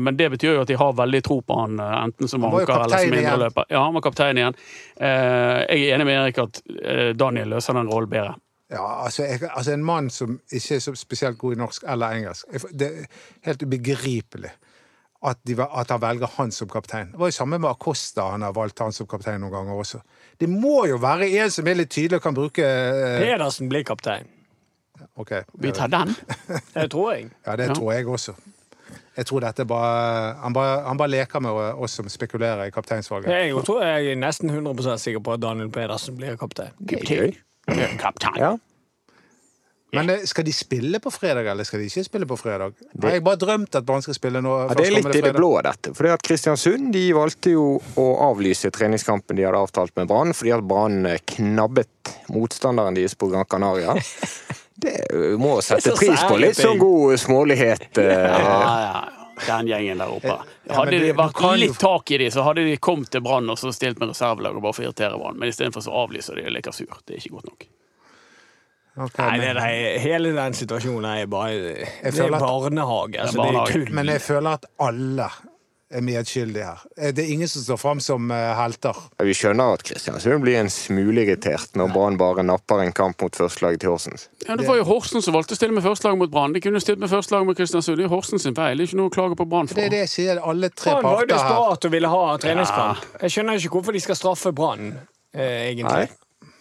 Men 0.02 0.18
det 0.18 0.30
betyr 0.34 0.56
jo 0.56 0.62
at 0.64 0.70
de 0.70 0.78
har 0.80 0.94
veldig 0.98 1.22
tro 1.26 1.40
på 1.46 1.58
han, 1.58 1.80
enten 1.80 2.30
som 2.30 2.46
anker 2.48 2.86
eller 2.86 3.04
som 3.04 3.18
indreløper. 3.18 3.68
Ja, 3.74 3.84
han 3.86 3.98
var 3.98 4.06
kaptein 4.06 4.40
igjen. 4.40 4.58
Jeg 4.98 5.82
er 5.82 5.96
enig 5.96 6.08
med 6.08 6.20
Erik 6.20 6.42
at 6.44 6.62
Daniel 7.18 7.56
løser 7.56 7.78
den 7.78 7.92
rollen 7.92 8.12
bedre. 8.12 8.36
ja, 8.72 8.86
altså, 9.06 9.24
jeg, 9.24 9.42
altså 9.50 9.72
En 9.72 9.84
mann 9.86 10.10
som 10.10 10.40
ikke 10.52 10.76
er 10.76 10.84
så 10.84 10.96
spesielt 10.96 11.38
god 11.38 11.56
i 11.56 11.60
norsk 11.60 11.84
eller 11.88 12.20
engelsk 12.20 12.54
Det 12.72 12.88
er 12.88 13.08
helt 13.48 13.64
ubegripelig 13.64 14.54
at, 15.24 15.38
de, 15.46 15.54
at 15.62 15.92
han 15.94 16.02
velger 16.02 16.32
han 16.38 16.52
som 16.52 16.68
kaptein. 16.72 17.12
Det 17.12 17.20
var 17.22 17.30
jo 17.30 17.36
samme 17.36 17.60
med 17.62 17.70
Acosta. 17.70 18.30
Han 18.34 18.42
har 18.42 18.54
valgt 18.58 18.80
han 18.82 18.92
som 18.96 19.08
kaptein 19.08 19.42
noen 19.44 19.52
ganger 19.54 19.78
også. 19.78 20.00
Det 20.42 20.48
må 20.50 20.86
jo 20.90 20.98
være 20.98 21.28
en 21.44 21.52
som 21.54 21.68
er 21.70 21.78
litt 21.78 21.92
tydelig 21.94 22.18
og 22.18 22.24
kan 22.26 22.34
bruke 22.38 22.66
eh, 22.66 23.20
Pedersen 23.22 23.70
blir 23.70 23.84
kaptein. 23.86 24.26
Ok. 25.22 25.32
Vi 25.62 25.72
tar 25.78 25.88
den. 25.94 26.16
Det 26.74 26.88
tror 26.94 27.14
jeg. 27.14 27.30
Ja, 27.46 27.56
det 27.56 27.68
Ja. 27.70 27.74
tror 27.78 27.94
jeg 27.94 28.08
også. 28.08 28.34
Jeg 29.18 29.26
tror 29.28 29.40
dette 29.44 29.66
bare 29.68 30.34
han, 30.42 30.54
bare 30.56 30.82
han 30.88 30.98
bare 30.98 31.10
leker 31.12 31.40
med 31.44 31.52
oss 31.52 31.92
som 32.00 32.08
spekulerer 32.10 32.64
i 32.66 32.72
kapteinsvalget. 32.72 33.30
Jeg 33.32 33.64
tror 33.68 33.84
jeg 33.84 34.12
er 34.14 34.16
nesten 34.20 34.50
100 34.50 34.98
sikker 35.04 35.20
på 35.20 35.34
at 35.36 35.42
Daniel 35.44 35.70
Pedersen 35.72 36.16
blir 36.18 36.38
kaptein. 36.40 36.72
Er. 36.90 37.34
Kaptein. 38.00 38.38
Ja. 38.40 38.54
Men 39.94 40.10
eh, 40.10 40.22
skal 40.30 40.46
de 40.48 40.54
spille 40.56 41.00
på 41.04 41.12
fredag, 41.12 41.48
eller 41.52 41.68
skal 41.68 41.82
de 41.82 41.88
ikke 41.90 42.04
spille 42.08 42.28
på 42.30 42.38
fredag? 42.40 42.74
Har 43.04 43.12
jeg 43.18 43.24
bare 43.26 43.40
drømt 43.42 43.76
at 43.76 43.84
Brann 43.88 44.02
skal 44.06 44.16
spille 44.16 44.40
nå? 44.44 44.54
Ja, 44.64 44.76
det 44.80 44.86
er 44.88 44.96
litt 44.96 45.16
i 45.20 45.24
det 45.26 45.34
blå, 45.36 45.50
dette. 45.66 45.92
Fordi 45.98 46.14
at 46.14 46.24
Kristiansund 46.24 46.94
de 46.96 47.02
valgte 47.18 47.52
jo 47.58 47.66
å 48.00 48.06
avlyse 48.30 48.72
treningskampen 48.72 49.36
de 49.36 49.44
hadde 49.50 49.60
avtalt 49.60 49.92
med 50.00 50.08
Brann, 50.08 50.32
fordi 50.38 50.54
at 50.56 50.64
Brann 50.64 51.06
eh, 51.12 51.20
knabbet 51.36 52.14
motstanderen 52.32 52.96
deres 52.96 53.16
på 53.20 53.28
Gran 53.34 53.46
Canaria. 53.52 53.98
Det 54.82 54.96
eh, 55.14 55.36
må 55.38 55.58
sette 55.62 55.92
pris 56.00 56.24
på 56.26 56.38
litt 56.42 56.58
sånn 56.58 56.80
god 56.82 57.20
smålighet. 57.22 57.90
Ja, 58.02 58.22
Ja, 58.32 58.78
ja. 58.86 59.02
Den 59.42 59.66
gjengen 59.70 59.98
der 59.98 60.10
oppe. 60.14 60.36
Hadde 60.70 60.92
det- 60.94 61.00
det 61.08 61.14
vært 61.18 61.40
litt 61.58 61.78
tak 61.82 62.12
i 62.14 62.18
dem, 62.22 62.30
så 62.32 62.44
hadde 62.46 62.62
de 62.66 62.76
kommet 62.78 63.10
til 63.10 63.22
Brann 63.26 63.50
og 63.50 63.58
så 63.58 63.72
stilt 63.74 63.98
med 64.00 64.12
reservelag 64.14 64.56
og 64.56 64.62
bare 64.62 64.74
for 64.78 64.86
å 64.86 64.90
irritere 64.92 65.18
Brann. 65.18 65.38
Men 65.42 65.50
istedenfor 65.50 65.82
så 65.82 65.94
avlyser 66.04 66.38
de 66.38 66.44
og 66.46 66.54
leker 66.54 66.72
sur. 66.78 66.92
Det 67.06 67.16
er 67.16 67.22
ikke 67.24 67.36
godt 67.40 67.48
nok. 67.50 67.66
Ok, 68.98 69.18
Nei, 69.20 69.38
men- 69.38 69.56
det 69.56 69.56
der, 69.56 70.00
hele 70.00 70.34
den 70.36 70.54
situasjonen 70.54 71.06
er 71.22 71.26
bare 71.28 71.52
Det 71.54 72.20
er 72.20 72.34
at- 72.36 72.42
barnehage. 72.42 73.20
Altså, 73.22 73.38
det 73.38 73.40
er 73.40 73.54
barnehage. 73.54 73.72
tull. 73.72 73.94
Men 73.94 74.06
jeg 74.08 74.22
føler 74.22 74.50
at 74.54 74.66
alle 74.80 75.30
er 75.94 76.02
medskyldige 76.02 76.64
her. 76.64 76.82
Eh, 76.98 77.12
Det 77.12 77.20
er 77.20 77.32
ingen 77.34 77.48
som 77.48 77.62
står 77.62 77.78
fram 77.80 78.00
som 78.00 78.30
helter. 78.30 78.56
helter. 78.56 78.94
Vi 79.20 79.34
skjønner 79.34 79.74
at 79.74 79.84
Kristiansund 79.84 80.42
blir 80.42 80.58
en 80.60 80.70
smule 80.70 81.24
irritert 81.26 81.72
når 81.76 81.92
Brann 81.94 82.18
bare 82.18 82.44
napper 82.44 82.80
en 82.82 82.92
kamp 82.94 83.22
mot 83.22 83.32
førstelaget 83.36 83.80
til 83.80 83.90
Horsens. 83.90 84.28
Ja, 84.48 84.56
Det 84.56 84.68
var 84.68 84.76
jo 84.76 84.84
Horsens 84.84 85.24
som 85.24 85.34
valgte 85.34 85.52
å 85.52 85.56
stille 85.56 85.74
med 85.74 85.84
førstelaget 85.84 86.18
mot 86.18 86.32
Brann. 86.32 86.54
De 86.54 86.60
kunne 86.62 86.80
stilt 86.80 87.00
med 87.00 87.10
førstelaget 87.10 87.46
mot 87.46 87.58
Kristiansund. 87.58 87.98
Det 87.98 88.06
er 88.06 88.10
Horsens 88.10 88.42
sin 88.44 88.56
feil. 88.56 88.78
Det 88.78 88.84
er 88.84 88.88
ikke 88.96 88.98
noe 89.02 89.10
å 89.10 89.14
klage 89.14 89.36
på 89.38 89.50
Brann 89.50 89.68
for. 89.68 89.76
Det 89.76 89.86
er 89.86 89.90
det 89.90 90.00
jeg 90.00 90.10
sier, 90.10 90.40
alle 90.44 90.70
tre 90.70 90.92
Han 90.94 91.04
var 91.04 91.12
jo 91.12 91.18
parter 91.18 91.36
her. 91.38 91.44
desperat 91.50 91.86
og 91.86 91.92
ville 91.92 92.08
ha 92.10 92.38
treningskamp. 92.38 92.98
Jeg 93.22 93.30
skjønner 93.32 93.54
ikke 93.60 93.70
hvorfor 93.72 93.92
de 93.94 94.00
skal 94.00 94.16
straffe 94.16 94.54
Brann, 94.54 95.00
eh, 95.34 95.74
egentlig. 95.74 95.92
Nei. 95.92 96.10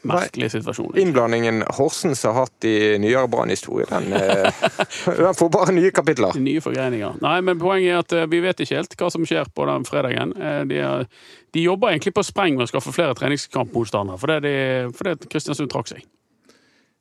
Merkelig 0.02 0.50
situasjon. 0.54 0.94
Innblandingen 0.96 1.62
Horsens 1.76 2.22
har 2.24 2.32
hatt 2.32 2.64
i 2.64 2.96
nyere 3.02 3.28
brannhistorie, 3.28 3.84
den, 3.90 4.12
eh, 4.16 4.62
den 5.18 5.36
får 5.36 5.50
bare 5.52 5.74
nye 5.76 5.90
kapitler. 5.92 6.38
Nye 6.40 6.62
forgreininger. 6.64 7.18
Nei, 7.20 7.36
men 7.44 7.60
poenget 7.60 7.92
er 7.92 8.00
at 8.04 8.14
eh, 8.16 8.28
vi 8.32 8.40
vet 8.44 8.62
ikke 8.64 8.78
helt 8.78 8.96
hva 8.96 9.10
som 9.12 9.26
skjer 9.28 9.50
på 9.54 9.68
den 9.68 9.84
fredagen. 9.88 10.32
Eh, 10.40 10.62
De, 10.70 10.80
er, 10.80 11.04
de 11.52 11.64
jobber 11.66 11.92
egentlig 11.92 12.14
på 12.16 12.24
spreng 12.24 12.56
med 12.56 12.64
å 12.64 12.70
skaffe 12.72 12.94
flere 12.96 13.16
treningskampmotstandere, 13.18 14.20
fordi 14.20 14.38
de, 14.46 14.54
fordi 14.96 15.30
Kristiansund 15.32 15.72
trakk 15.72 15.92
seg. 15.92 16.06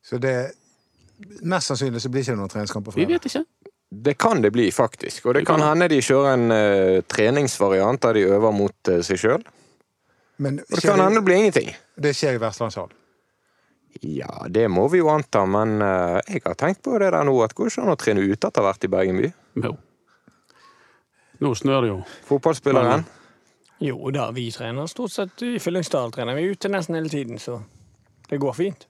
Så 0.04 0.20
det 0.20 0.36
Mest 1.44 1.68
sannsynlig 1.68 2.00
så 2.00 2.08
blir 2.08 2.22
det 2.22 2.30
ikke 2.30 2.40
noen 2.40 2.48
treningskamp 2.48 2.86
på 2.86 2.94
fredag? 2.94 3.08
Vi 3.08 3.12
vet 3.12 3.26
ikke. 3.28 3.42
Det 3.90 4.14
kan 4.16 4.40
det 4.40 4.52
bli, 4.54 4.70
faktisk. 4.72 5.26
Og 5.26 5.34
det 5.34 5.42
Det 5.42 5.46
kan 5.50 5.60
kan 5.60 5.68
hende 5.68 5.88
de 5.92 5.98
kjører 6.00 6.32
en 6.32 6.52
uh, 6.52 7.02
treningsvariant 7.04 8.00
der 8.00 8.16
de 8.16 8.22
øver 8.24 8.54
mot 8.56 8.88
uh, 8.88 9.02
seg 9.04 9.20
sjøl. 9.20 9.44
Og 10.40 10.76
det 10.76 10.80
kan 10.80 11.00
hende 11.00 11.20
det 11.20 11.24
blir 11.26 11.36
ingenting. 11.42 11.74
Det 12.00 12.14
skjer 12.16 12.38
i 12.38 12.42
Vestlandshall. 12.42 12.90
Ja, 14.06 14.46
det 14.48 14.68
må 14.70 14.86
vi 14.88 15.00
jo 15.00 15.10
anta, 15.10 15.42
men 15.50 15.80
eh, 15.82 16.18
jeg 16.30 16.44
har 16.44 16.58
tenkt 16.58 16.82
på 16.86 16.94
det 17.02 17.10
der 17.10 17.26
nå, 17.26 17.34
at 17.44 17.54
går 17.58 17.68
det 17.68 17.74
ikke 17.74 17.86
an 17.86 17.94
å 17.94 17.98
trene 17.98 18.22
ute 18.24 18.50
etter 18.50 18.64
hvert 18.64 18.86
i 18.86 18.90
Bergen 18.92 19.18
by? 19.18 19.30
Jo. 19.66 19.72
Nå 21.40 21.50
snør 21.56 21.84
det 21.84 21.90
jo. 21.90 21.98
Fotballspilleren. 22.28 23.04
Jo 23.80 24.12
da, 24.12 24.28
vi 24.36 24.50
trener 24.52 24.88
stort 24.92 25.14
sett 25.14 25.42
i 25.42 25.54
Fyllingsdal. 25.58 26.12
trener 26.12 26.36
vi 26.36 26.50
ute 26.52 26.68
nesten 26.68 26.98
hele 26.98 27.08
tiden, 27.08 27.40
så 27.40 27.62
det 28.28 28.38
går 28.38 28.52
fint. 28.52 28.86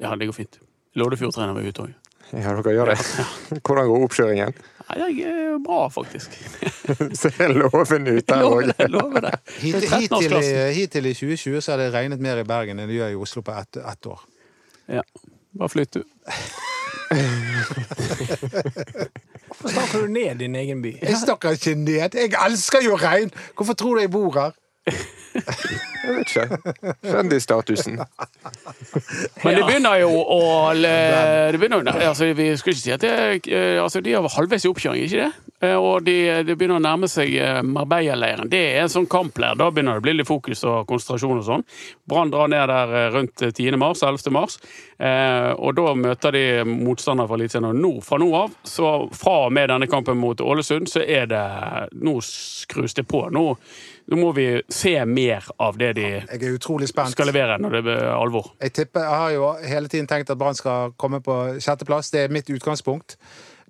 Ja, 0.00 0.16
det 0.16 0.26
går 0.30 0.36
fint. 0.36 0.58
Loddefjord 0.98 1.36
trener 1.36 1.60
vi 1.60 1.68
ute 1.68 1.84
òg. 1.84 1.92
Ja, 2.32 2.54
dere 2.56 2.72
gjør 2.72 2.92
det. 2.92 2.96
Hvordan 3.66 3.90
går 3.90 4.06
oppkjøringen? 4.08 4.56
Nei, 4.92 5.12
det 5.16 5.24
er 5.28 5.58
bra, 5.64 5.86
faktisk. 5.92 6.34
Ser 7.20 7.54
loven 7.56 8.08
ut 8.10 8.26
der 8.28 8.42
òg. 8.44 8.72
hittil, 9.62 9.84
i, 9.84 9.88
13-årsklassen. 9.88 10.72
hittil 10.76 11.06
i 11.08 11.14
2020 11.16 11.60
så 11.64 11.72
har 11.72 11.78
det 11.80 11.92
regnet 11.94 12.20
mer 12.20 12.42
i 12.42 12.44
Bergen 12.48 12.82
enn 12.82 12.90
det 12.90 12.98
gjør 12.98 13.14
i 13.14 13.20
Oslo 13.26 13.40
på 13.46 13.54
ett 13.56 13.80
et 13.80 14.10
år. 14.10 14.20
Ja. 14.98 15.04
Bare 15.58 15.72
flytt, 15.72 15.94
du. 15.96 16.02
Hvorfor 19.52 19.68
snakker 19.68 20.00
du 20.00 20.12
ned 20.12 20.38
din 20.40 20.54
egen 20.56 20.82
by? 20.82 20.96
Jeg 21.02 21.16
snakker 21.24 21.56
ikke 21.58 21.74
ned. 21.76 22.16
Jeg 22.16 22.32
elsker 22.46 22.84
jo 22.84 22.96
regn! 23.00 23.32
Hvorfor 23.56 23.74
tror 23.78 23.94
du 23.96 24.00
jeg 24.04 24.10
bor 24.12 24.32
her? 24.38 24.52
Jeg 26.02 26.14
vet 26.16 26.32
ikke. 26.32 26.74
Kjendisstatusen. 27.06 28.00
Men 29.44 29.54
det 29.58 29.64
begynner 29.68 30.00
jo 30.02 30.10
å 30.34 30.40
det 30.74 31.58
begynner, 31.60 31.86
altså, 32.08 32.28
Vi 32.36 32.48
skulle 32.58 32.74
ikke 32.76 32.82
si 32.82 32.92
at 32.94 33.00
det, 33.04 33.12
er- 33.54 33.80
altså, 33.82 34.00
De 34.02 34.12
er 34.16 34.28
halvveis 34.36 34.64
i 34.66 34.70
oppkjøring, 34.70 35.04
ikke 35.06 35.22
det? 35.22 35.30
Eh, 35.62 35.76
Og 35.78 36.02
de, 36.04 36.16
det 36.46 36.56
begynner 36.58 36.80
å 36.80 36.82
nærme 36.82 37.08
seg 37.10 37.34
eh, 37.38 37.60
Marbella-leiren. 37.62 38.48
Det 38.50 38.60
er 38.76 38.82
en 38.82 38.90
sånn 38.92 39.06
kampleir. 39.10 39.54
Da 39.58 39.70
begynner 39.70 39.94
det 39.98 40.02
å 40.02 40.06
bli 40.08 40.14
litt 40.18 40.26
fokus 40.28 40.64
og 40.66 40.86
konsentrasjon 40.90 41.38
og 41.38 41.46
sånn. 41.46 41.64
Brann 42.10 42.32
drar 42.34 42.50
ned 42.50 42.66
der 42.72 42.96
eh, 42.98 43.10
rundt 43.14 43.44
10. 43.52 43.78
mars, 43.78 44.02
11. 44.02 44.32
mars. 44.34 44.58
Eh, 44.98 45.52
og 45.54 45.76
da 45.78 45.94
møter 45.98 46.34
de 46.34 46.44
motstandere 46.66 47.28
fra 47.30 47.38
Eliteserien. 47.38 47.70
Og 47.70 47.78
nå, 47.78 47.92
fra 48.06 48.18
nå 48.22 48.30
av, 48.42 48.58
så 48.66 48.92
fra 49.14 49.36
og 49.46 49.54
med 49.54 49.70
denne 49.70 49.86
kampen 49.90 50.18
mot 50.18 50.42
Ålesund, 50.42 50.90
så 50.90 51.04
er 51.06 51.30
det 51.30 51.42
Nå 52.02 52.18
skrus 52.26 52.94
det 52.98 53.06
på. 53.10 53.24
Nå, 53.34 53.44
nå 54.10 54.18
må 54.18 54.32
vi 54.34 54.46
se 54.72 54.94
mer 55.06 55.46
av 55.62 55.78
det 55.78 55.92
de 55.98 56.06
Jeg 56.08 56.42
er 56.42 56.56
utrolig 56.56 56.88
spent. 56.90 57.14
skal 57.14 57.30
levere 57.30 57.58
når 57.62 57.76
det 57.76 57.82
blir 57.86 58.02
alvor. 58.10 58.52
Jeg 58.60 58.72
tipper, 58.72 59.06
jeg 59.06 59.20
har 59.22 59.30
jo 59.36 59.52
hele 59.74 59.88
tiden 59.88 60.10
tenkt 60.10 60.30
at 60.30 60.38
Brann 60.38 60.58
skal 60.58 60.92
komme 60.98 61.20
på 61.22 61.38
sjetteplass. 61.62 62.10
Det 62.10 62.24
er 62.24 62.34
mitt 62.34 62.50
utgangspunkt. 62.50 63.16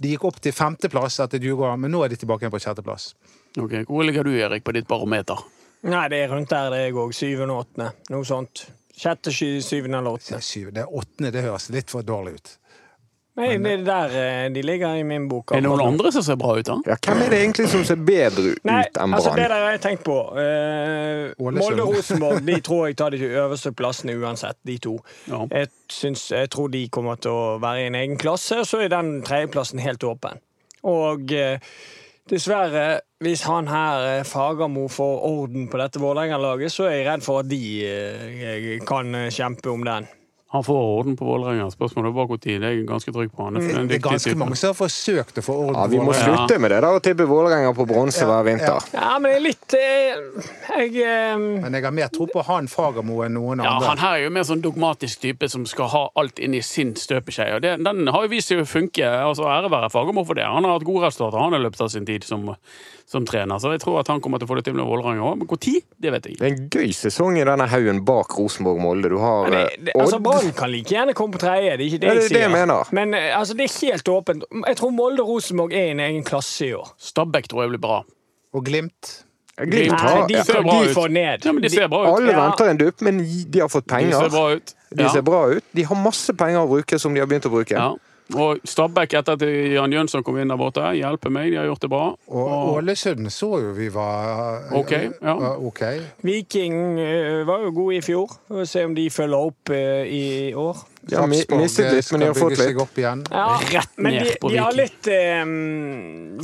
De 0.02 0.14
gikk 0.14 0.24
opp 0.24 0.40
til 0.42 0.54
femteplass 0.56 1.20
etter 1.20 1.38
Djurgården, 1.38 1.84
men 1.84 1.92
nå 1.92 2.02
er 2.04 2.08
de 2.08 2.16
tilbake 2.16 2.46
igjen 2.46 2.54
på 2.54 2.62
sjetteplass. 2.64 3.12
Okay. 3.58 3.84
Hvor 3.84 4.02
ligger 4.08 4.24
du, 4.24 4.32
Erik, 4.34 4.64
på 4.64 4.72
ditt 4.72 4.88
barometer? 4.88 5.38
Nei, 5.82 6.06
det 6.08 6.22
er 6.24 6.32
rundt 6.32 6.50
der 6.50 6.70
det 6.72 6.80
er 6.86 6.96
òg. 6.96 7.12
Syvende 7.14 7.54
og 7.54 7.66
åttende. 7.66 7.90
Noe 8.14 8.26
sånt. 8.26 8.64
Sjette, 8.96 9.32
syvende 9.34 9.98
eller 9.98 10.16
åttende. 10.18 10.40
er. 10.40 10.70
Det 10.72 10.82
er 10.84 10.96
åttende, 11.00 11.30
det 11.34 11.42
høres 11.42 11.68
litt 11.74 11.90
for 11.90 12.06
dårlig 12.06 12.34
ut. 12.38 12.52
Nei, 13.32 13.54
det 13.64 13.70
er 13.72 13.84
der 13.86 14.14
eh, 14.20 14.46
de 14.52 14.60
ligger 14.62 14.98
i 15.00 15.04
min 15.08 15.24
bok. 15.28 15.54
Er 15.56 15.62
det 15.62 15.64
noen 15.64 15.80
andre 15.86 16.10
som 16.12 16.24
ser 16.26 16.36
bra 16.36 16.52
ut, 16.58 16.66
da? 16.68 16.74
Ja, 16.84 16.98
hvem 17.00 17.22
er 17.24 17.32
det 17.32 17.38
egentlig 17.40 17.68
som 17.72 17.84
ser 17.88 18.02
bedre 18.04 18.52
ut 18.52 18.66
Nei, 18.68 18.82
enn 18.92 19.16
altså 19.16 19.30
det 19.32 19.38
Brann? 19.38 19.54
der 19.54 19.64
har 19.64 19.72
jeg 19.72 19.80
tenkt 19.86 20.04
på. 20.04 20.16
Eh, 20.42 21.32
Molde 21.40 21.86
og 21.86 21.94
Rosenborg 21.94 22.44
de 22.44 22.58
tror 22.60 22.90
jeg 22.90 22.98
tar 23.00 23.16
de 23.16 23.22
øverste 23.30 23.72
plassene 23.78 24.18
uansett, 24.20 24.58
de 24.68 24.76
to. 24.84 24.98
Ja. 25.32 25.40
Jeg, 25.48 25.72
syns, 25.88 26.26
jeg 26.34 26.52
tror 26.52 26.68
de 26.76 26.84
kommer 26.92 27.16
til 27.24 27.32
å 27.32 27.56
være 27.62 27.86
i 27.86 27.88
en 27.88 27.96
egen 28.02 28.20
klasse, 28.20 28.60
og 28.60 28.68
så 28.68 28.84
er 28.84 28.92
den 28.92 29.22
tredjeplassen 29.24 29.80
helt 29.80 30.04
åpen. 30.04 30.44
Og 30.92 31.32
eh, 31.32 31.56
Dessverre, 32.28 33.00
hvis 33.24 33.40
han 33.48 33.66
her 33.66 34.22
Fagermo 34.28 34.84
får 34.92 35.24
orden 35.26 35.64
på 35.72 35.80
dette 35.80 35.98
Vålerenga-laget, 36.04 36.70
så 36.70 36.84
er 36.86 37.00
jeg 37.00 37.08
redd 37.08 37.24
for 37.24 37.40
at 37.40 37.48
de 37.50 38.78
kan 38.86 39.16
kjempe 39.34 39.72
om 39.72 39.82
den. 39.88 40.06
Han 40.52 40.64
får 40.64 40.74
orden 40.74 41.14
på 41.16 41.24
Vålerenga. 41.24 41.70
Spørsmålet 41.72 42.10
er 42.10 42.16
bare 42.16 42.28
når. 42.28 42.58
Det 42.60 42.68
er 42.68 42.80
ganske 42.84 43.12
trygg 43.14 43.30
på. 43.32 43.44
Han 43.46 43.56
er 43.56 43.86
Det 43.88 43.96
er 43.96 44.02
ganske 44.04 44.30
type. 44.30 44.38
mange 44.38 44.56
som 44.60 44.74
har 44.74 44.76
forsøkt 44.76 45.38
å 45.40 45.44
få 45.46 45.54
orden 45.62 45.78
Ja, 45.80 45.86
Vi 45.88 46.00
må 46.04 46.12
slutte 46.12 46.58
med 46.60 46.70
det 46.74 46.80
da, 46.84 46.90
å 46.92 47.00
tippe 47.00 47.24
Vålerenga 47.24 47.70
på 47.72 47.86
bronse 47.88 48.26
hver 48.28 48.44
vinter. 48.44 48.84
Ja, 48.92 49.18
men 49.18 49.30
det 49.30 49.38
er 49.38 49.44
litt 49.46 49.76
eh, 49.78 50.82
Jeg 50.82 51.06
eh, 51.06 51.38
Men 51.40 51.72
jeg 51.72 51.86
har 51.86 51.94
mer 51.96 52.12
tro 52.12 52.26
på 52.28 52.44
han 52.44 52.68
Fagermo 52.68 53.22
enn 53.24 53.32
noen 53.38 53.64
Ja, 53.64 53.78
andre. 53.78 53.88
Han 53.94 54.02
her 54.04 54.18
er 54.18 54.24
jo 54.26 54.34
mer 54.36 54.44
sånn 54.44 54.60
dogmatisk 54.60 55.22
type 55.24 55.48
som 55.48 55.64
skal 55.64 55.88
ha 55.88 56.02
alt 56.20 56.38
inn 56.38 56.52
i 56.52 56.60
sin 56.60 56.92
støpeskje. 57.00 57.48
Og 57.56 57.62
det, 57.64 57.78
den 57.84 58.12
har 58.12 58.26
jo 58.26 58.32
vist 58.34 58.52
seg 58.52 58.60
å 58.60 58.68
funke. 58.68 59.08
altså 59.08 59.48
Ære 59.48 59.72
være 59.72 59.88
Fagermo 59.94 60.26
for 60.28 60.36
det. 60.36 60.44
Han 60.44 60.68
har 60.68 60.76
hatt 60.76 60.84
gode 60.84 61.06
resultater 61.06 61.40
han 61.40 61.56
i 61.56 61.62
løpet 61.64 61.80
av 61.80 61.88
sin 61.96 62.04
tid 62.04 62.28
som, 62.28 62.52
som 63.08 63.24
trener. 63.24 63.56
Så 63.56 63.72
jeg 63.72 63.80
tror 63.86 64.02
at 64.02 64.12
han 64.12 64.20
kommer 64.20 64.36
til 64.36 64.50
å 64.50 64.52
få 64.52 64.60
det 64.60 64.66
til 64.68 64.76
med 64.76 64.84
Vålerenga 64.84 65.24
òg. 65.32 65.40
Men 65.40 65.48
når? 65.48 65.80
Det 65.96 66.12
vet 66.12 66.28
jeg 66.28 66.36
ikke. 66.36 66.44
Det 66.44 66.50
er 66.50 66.54
en 66.58 66.68
gøy 66.68 66.94
sesong 66.98 67.40
i 67.40 67.48
denne 67.48 67.70
haugen 67.72 68.04
bak 68.04 68.36
Rosenborg-Molde. 68.36 69.12
Du 69.12 69.18
har 69.22 69.48
det, 69.48 69.64
eh, 69.64 69.84
det, 69.88 69.96
altså, 69.96 70.20
Odd. 70.20 70.41
Brann 70.42 70.52
kan 70.58 70.70
like 70.70 70.92
gjerne 70.94 71.14
komme 71.14 71.32
på 71.32 71.40
tredje, 71.42 71.76
det 71.78 71.84
er 71.86 71.90
ikke 71.90 72.00
det 72.02 72.08
jeg 72.08 72.16
jeg 72.16 72.28
det 72.28 72.36
det 72.36 72.40
jeg 72.42 72.50
mener. 72.52 72.88
Men 72.92 73.14
eh, 73.14 73.38
altså, 73.38 73.54
det 73.58 73.64
er 73.70 73.74
helt 73.86 74.08
åpent. 74.08 74.44
Jeg 74.66 74.76
tror 74.76 74.90
Molde 74.90 75.22
og 75.22 75.28
Rosenborg 75.28 75.72
er 75.72 75.84
i 75.90 75.90
en 75.96 76.00
egen 76.00 76.24
klasse 76.24 76.66
i 76.66 76.72
år. 76.74 76.92
Stabæk 76.98 77.48
tror 77.48 77.62
jeg 77.66 77.74
blir 77.76 77.82
bra. 77.88 78.02
Og 78.52 78.64
Glimt. 78.64 79.24
Glimt 79.62 79.92
har 80.00 80.26
de, 80.26 80.38
ser 80.44 80.62
bra 80.64 80.78
de 80.82 80.88
ut. 80.88 80.94
får 80.96 81.08
ned. 81.12 81.44
Ja, 81.44 81.52
men 81.52 81.62
de 81.62 81.68
ser 81.70 81.88
bra 81.92 82.02
ut. 82.06 82.14
Alle 82.20 82.32
venter 82.36 82.70
en 82.70 82.78
dupp, 82.80 83.02
men 83.04 83.18
de 83.52 83.60
har 83.60 83.68
fått 83.68 83.86
penger. 83.86 84.10
De 84.16 84.22
ser 84.24 84.30
bra 84.32 84.46
ut. 84.56 84.74
De 84.96 85.02
Ja. 85.02 85.08
ser 85.12 85.20
bra 85.22 85.42
ut. 85.56 85.64
De 85.76 85.84
har 85.84 85.96
masse 85.96 86.32
penger 86.36 86.58
å 86.64 86.68
bruke 86.68 86.98
som 86.98 87.14
de 87.14 87.20
har 87.20 87.26
begynt 87.28 87.46
å 87.46 87.52
bruke. 87.52 87.70
Ja. 87.76 87.92
Og 88.32 88.62
Stabæk 88.64 89.16
etter 89.18 89.36
at 89.36 89.42
Jan 89.44 89.92
Jønsson 89.92 90.24
kom 90.24 90.38
inn 90.40 90.52
der 90.52 90.60
borte, 90.60 90.84
hjelper 90.96 91.32
meg, 91.34 91.50
de 91.52 91.58
har 91.60 91.66
gjort 91.68 91.84
det 91.84 91.90
bra. 91.92 92.04
Og 92.32 92.76
Ålesund 92.78 93.28
så 93.34 93.50
jo 93.60 93.74
vi 93.76 93.88
var 93.92 94.70
eh, 94.70 94.78
Ok, 94.78 94.92
ja. 94.94 95.34
okay. 95.58 96.00
Viking 96.24 97.00
eh, 97.02 97.42
var 97.48 97.66
jo 97.66 97.74
gode 97.76 97.98
i 97.98 98.00
fjor. 98.04 98.32
Vi 98.48 98.62
får 98.62 98.70
se 98.70 98.86
om 98.88 98.96
de 98.96 99.10
følger 99.12 99.50
opp 99.50 99.74
eh, 99.74 100.08
i 100.08 100.24
år. 100.54 100.80
De 101.02 101.16
har 101.18 101.26
mistet 101.26 101.52
eh, 101.58 101.96
litt, 101.96 102.10
men 102.14 102.22
de 102.22 102.26
har 102.30 102.38
fått 102.38 102.58
litt. 102.60 102.78
opp 102.78 102.98
igjen. 103.02 103.24
Ja, 103.30 103.46
Rett 103.72 103.96
men 103.98 104.14
ned 104.14 104.28
de, 104.28 104.34
på 104.40 104.52
de 104.52 104.60
har 104.62 104.76
litt 104.76 105.08
eh, 105.10 105.42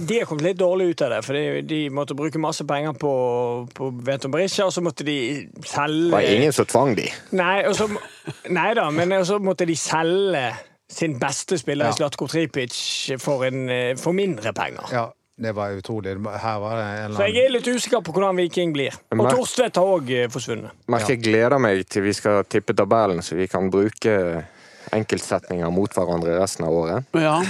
De 0.09 0.19
har 0.19 0.29
kommet 0.29 0.49
litt 0.51 0.59
dårlig 0.61 0.93
ut 0.93 1.05
av 1.07 1.15
det. 1.15 1.21
For 1.25 1.39
de, 1.39 1.63
de 1.69 1.83
måtte 1.95 2.17
bruke 2.19 2.43
masse 2.43 2.67
penger 2.69 2.99
på, 2.99 3.13
på 3.75 3.91
Veton 4.05 4.35
Berisha, 4.35 4.67
og 4.67 4.75
så 4.75 4.83
måtte 4.85 5.07
de 5.07 5.19
selge 5.63 6.11
Det 6.11 6.17
var 6.17 6.33
ingen 6.35 6.57
som 6.57 6.69
tvang 6.69 6.97
de. 6.99 7.07
Nei, 7.39 7.61
og 7.71 7.79
så, 7.79 7.87
nei 8.51 8.73
da, 8.77 8.91
men 8.95 9.15
så 9.29 9.39
måtte 9.43 9.69
de 9.69 9.79
selge 9.79 10.49
sin 10.89 11.19
beste 11.21 11.59
spiller, 11.59 11.87
Ja. 11.87 11.93
Slatko 11.93 12.27
Tripic, 12.29 12.73
for, 13.21 13.45
en, 13.45 13.69
eh, 13.69 13.95
for 13.97 14.13
mindre 14.13 14.53
penger. 14.57 14.89
Ja, 14.93 15.07
det 15.39 15.55
var 15.55 15.71
utrolig. 15.77 16.15
Her 16.41 16.59
var 16.59 16.77
det 16.77 17.05
en 17.05 17.13
Så 17.17 17.27
jeg 17.29 17.45
er 17.47 17.51
litt 17.51 17.67
usikker 17.69 18.03
på 18.03 18.13
hvordan 18.13 18.37
Viking 18.37 18.73
blir. 18.73 18.95
Og 19.13 19.31
Torstvedt 19.31 19.77
har 19.77 19.85
òg 19.85 20.13
forsvunnet. 20.33 20.71
Merker 20.89 21.15
jeg 21.17 21.23
gleder 21.23 21.59
meg 21.61 21.87
til 21.89 22.03
vi 22.03 22.13
skal 22.13 22.43
tippe 22.45 22.75
tabellen, 22.75 23.21
så 23.23 23.37
vi 23.37 23.47
kan 23.47 23.71
bruke 23.71 24.45
enkeltsetninger 24.93 25.71
mot 25.73 25.93
hverandre 25.95 26.39
resten 26.41 26.65
av 26.65 26.73
året. 26.73 27.05
Ja. 27.15 27.43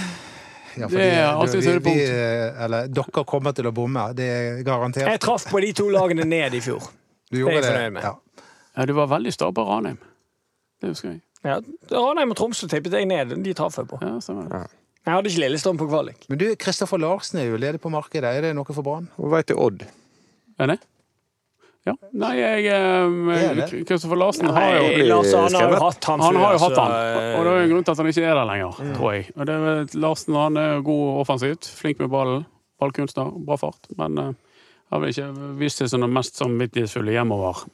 Ja, 0.78 0.86
Det 0.86 1.00
er 1.00 1.32
du- 1.32 1.38
alltid 1.40 1.66
et 1.66 1.82
det 1.82 2.54
eller, 2.60 2.86
dere 2.88 3.24
kommer 3.24 3.52
til 3.52 3.64
å 3.66 3.72
bomme, 3.72 4.14
det 4.14 4.24
er 4.28 4.62
garantert. 4.62 5.08
Jeg 5.08 5.20
traff 5.20 5.46
på 5.50 5.60
de 5.60 5.72
to 5.72 5.88
lagene 5.88 6.24
ned 6.24 6.54
i 6.54 6.60
fjor. 6.60 6.82
Du 7.32 7.48
er 7.48 7.52
jeg 7.54 7.64
fornøyd 7.64 7.92
med. 7.92 8.02
Ja. 8.02 8.14
ja, 8.76 8.84
du 8.86 8.92
var 8.92 9.06
veldig 9.08 9.32
sta 9.32 9.50
på 9.50 9.64
Ranheim. 9.66 9.98
Det 10.80 10.90
husker 10.90 11.08
jeg. 11.10 11.20
Ja, 11.46 11.60
Ranheim 11.92 12.34
og 12.34 12.38
Tromsø 12.40 12.66
tippet 12.70 12.96
jeg 12.96 13.06
ned. 13.08 13.36
De 13.44 13.54
traff 13.56 13.78
jeg 13.78 13.88
på. 13.90 14.00
Ja. 14.02 14.66
Jeg 15.08 15.14
hadde 15.14 15.30
ikke 15.30 15.44
Lillestrøm 15.44 15.78
på 15.80 15.88
kvalik. 15.88 16.26
Men 16.28 16.40
du, 16.40 16.46
Kristoffer 16.60 17.00
Larsen 17.00 17.40
er 17.40 17.48
jo 17.48 17.60
ledig 17.60 17.80
på 17.80 17.92
markedet. 17.92 18.28
Er 18.28 18.48
det 18.48 18.54
noe 18.58 18.68
for 18.68 18.84
Brann? 18.84 19.06
Hva 19.16 19.38
vei 19.38 19.44
til 19.48 19.60
Odd? 19.62 19.86
Er 20.58 20.74
det? 20.74 20.80
Ja. 21.86 21.94
Nei, 22.20 22.32
jeg 22.36 22.66
Er 22.68 23.60
eh. 23.62 23.70
Kristoffer 23.88 24.18
Larsen 24.18 24.50
har 24.52 24.74
jo 24.74 24.82
Nei, 24.82 25.06
Lars 25.08 25.30
Arne 25.38 25.62
har 25.62 25.72
jo 25.72 25.80
hatt 25.86 26.08
han 26.10 26.24
Han 26.24 26.36
har 26.42 26.56
jo 26.56 26.60
hatt 26.66 26.76
han, 26.76 26.92
eh, 26.92 27.30
og 27.38 27.46
det 27.46 27.52
er 27.52 27.56
jo 27.56 27.62
en 27.62 27.72
grunn 27.72 27.86
til 27.86 27.94
at 27.94 28.02
han 28.02 28.10
ikke 28.10 28.24
er 28.26 28.34
der 28.36 28.48
lenger, 28.50 28.82
tror 28.98 29.14
jeg. 29.14 29.28
Og 29.36 29.48
det 29.48 29.56
er 29.56 29.94
Larsen 30.04 30.36
han 30.36 30.60
er 30.60 30.82
god 30.84 31.22
offensivt, 31.22 31.70
flink 31.78 32.02
med 32.02 32.12
ballen, 32.12 32.44
ballkunstner, 32.82 33.30
bra 33.46 33.56
fart. 33.60 33.88
Men 34.00 34.20
uh, 34.20 34.34
har 34.92 35.02
vel 35.02 35.14
ikke 35.14 35.30
vist 35.60 35.80
seg 35.80 35.90
som 35.92 36.04
den 36.04 36.12
mest 36.12 36.36
samvittighetsfulle 36.40 37.14
hjemover. 37.14 37.64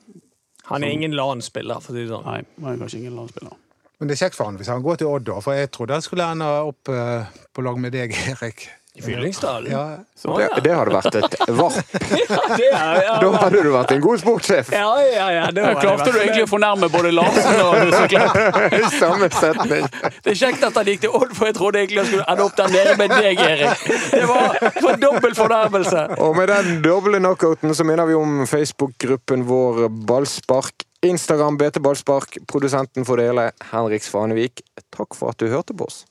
Han 0.70 0.84
er 0.84 0.94
ingen 0.94 1.12
LAN-spiller, 1.16 1.82
for 1.84 1.92
å 1.92 1.96
si 1.96 2.04
det 2.06 2.12
sånn. 2.12 2.24
Nei, 2.24 2.40
han 2.64 2.72
er 2.72 2.80
kanskje 2.80 3.02
ingen 3.02 3.18
LAN-spiller. 3.18 3.58
Men 4.00 4.10
det 4.10 4.16
er 4.16 4.22
kjekt 4.24 4.38
for 4.38 4.48
han 4.48 4.56
hvis 4.58 4.70
han 4.72 4.82
går 4.84 5.00
til 5.00 5.10
Odd, 5.10 5.26
da. 5.28 5.36
For 5.44 5.56
jeg 5.56 5.70
trodde 5.74 5.98
han 5.98 6.04
skulle 6.04 6.26
ende 6.34 6.48
opp 6.70 6.90
eh, 6.92 7.28
på 7.54 7.64
lag 7.64 7.78
med 7.80 7.94
deg, 7.94 8.14
Erik. 8.32 8.66
Fyllingsdalen? 9.02 9.72
Ja, 9.72 9.98
Å, 10.24 10.36
Det, 10.38 10.44
ja. 10.46 10.60
det 10.62 10.74
hadde 10.78 10.92
vært 10.94 11.16
et 11.18 11.32
varp. 11.50 11.94
Det 11.98 12.68
ja, 12.70 13.16
Da 13.18 13.30
hadde 13.42 13.62
du 13.66 13.70
vært 13.74 13.94
en 13.96 14.04
god 14.04 14.20
sportssjef! 14.22 14.70
ja, 14.70 14.92
ja, 15.02 15.24
ja, 15.34 15.48
det 15.50 15.64
var 15.64 15.80
Klarte 15.82 16.12
du 16.14 16.20
egentlig 16.20 16.44
å 16.46 16.50
fornærme 16.52 16.88
både 16.92 17.10
Larsen 17.10 17.58
og 17.64 17.74
Huseklepp? 17.80 18.38
I 18.78 18.92
samme 18.94 19.30
setning. 19.34 19.90
Det 20.22 20.36
er 20.36 20.38
kjekt 20.44 20.62
at 20.70 20.78
han 20.78 20.92
gikk 20.92 21.02
til 21.08 21.18
Odd, 21.18 21.34
for 21.34 21.50
jeg 21.50 21.58
trodde 21.58 21.82
egentlig 21.82 22.04
han 22.04 22.10
skulle 22.12 22.28
ende 22.36 22.46
opp 22.46 22.56
der 22.62 22.72
nede 22.76 22.94
med 23.02 23.16
deg, 23.16 23.44
Erik. 23.48 23.84
Det 24.14 24.24
var, 24.30 24.58
for 24.78 24.88
var 24.88 25.02
dobbel 25.08 25.36
fornærmelse. 25.42 26.06
Og 26.22 26.38
med 26.38 26.54
den 26.54 26.80
doble 26.86 27.18
knockouten 27.18 27.74
så 27.74 27.90
minner 27.90 28.06
vi 28.06 28.18
om 28.18 28.44
Facebook-gruppen 28.46 29.46
vår 29.50 29.88
Ballspark. 30.06 30.86
Instagram 31.04 31.58
BT 31.58 31.82
Ballspark. 31.82 32.38
Produsenten 32.48 33.04
for 33.04 33.18
det 33.18 33.32
hele, 33.32 33.50
Henrik 33.74 34.06
Svanevik. 34.06 34.62
Takk 34.94 35.18
for 35.18 35.34
at 35.34 35.42
du 35.42 35.50
hørte 35.50 35.74
på 35.74 35.90
oss. 35.90 36.04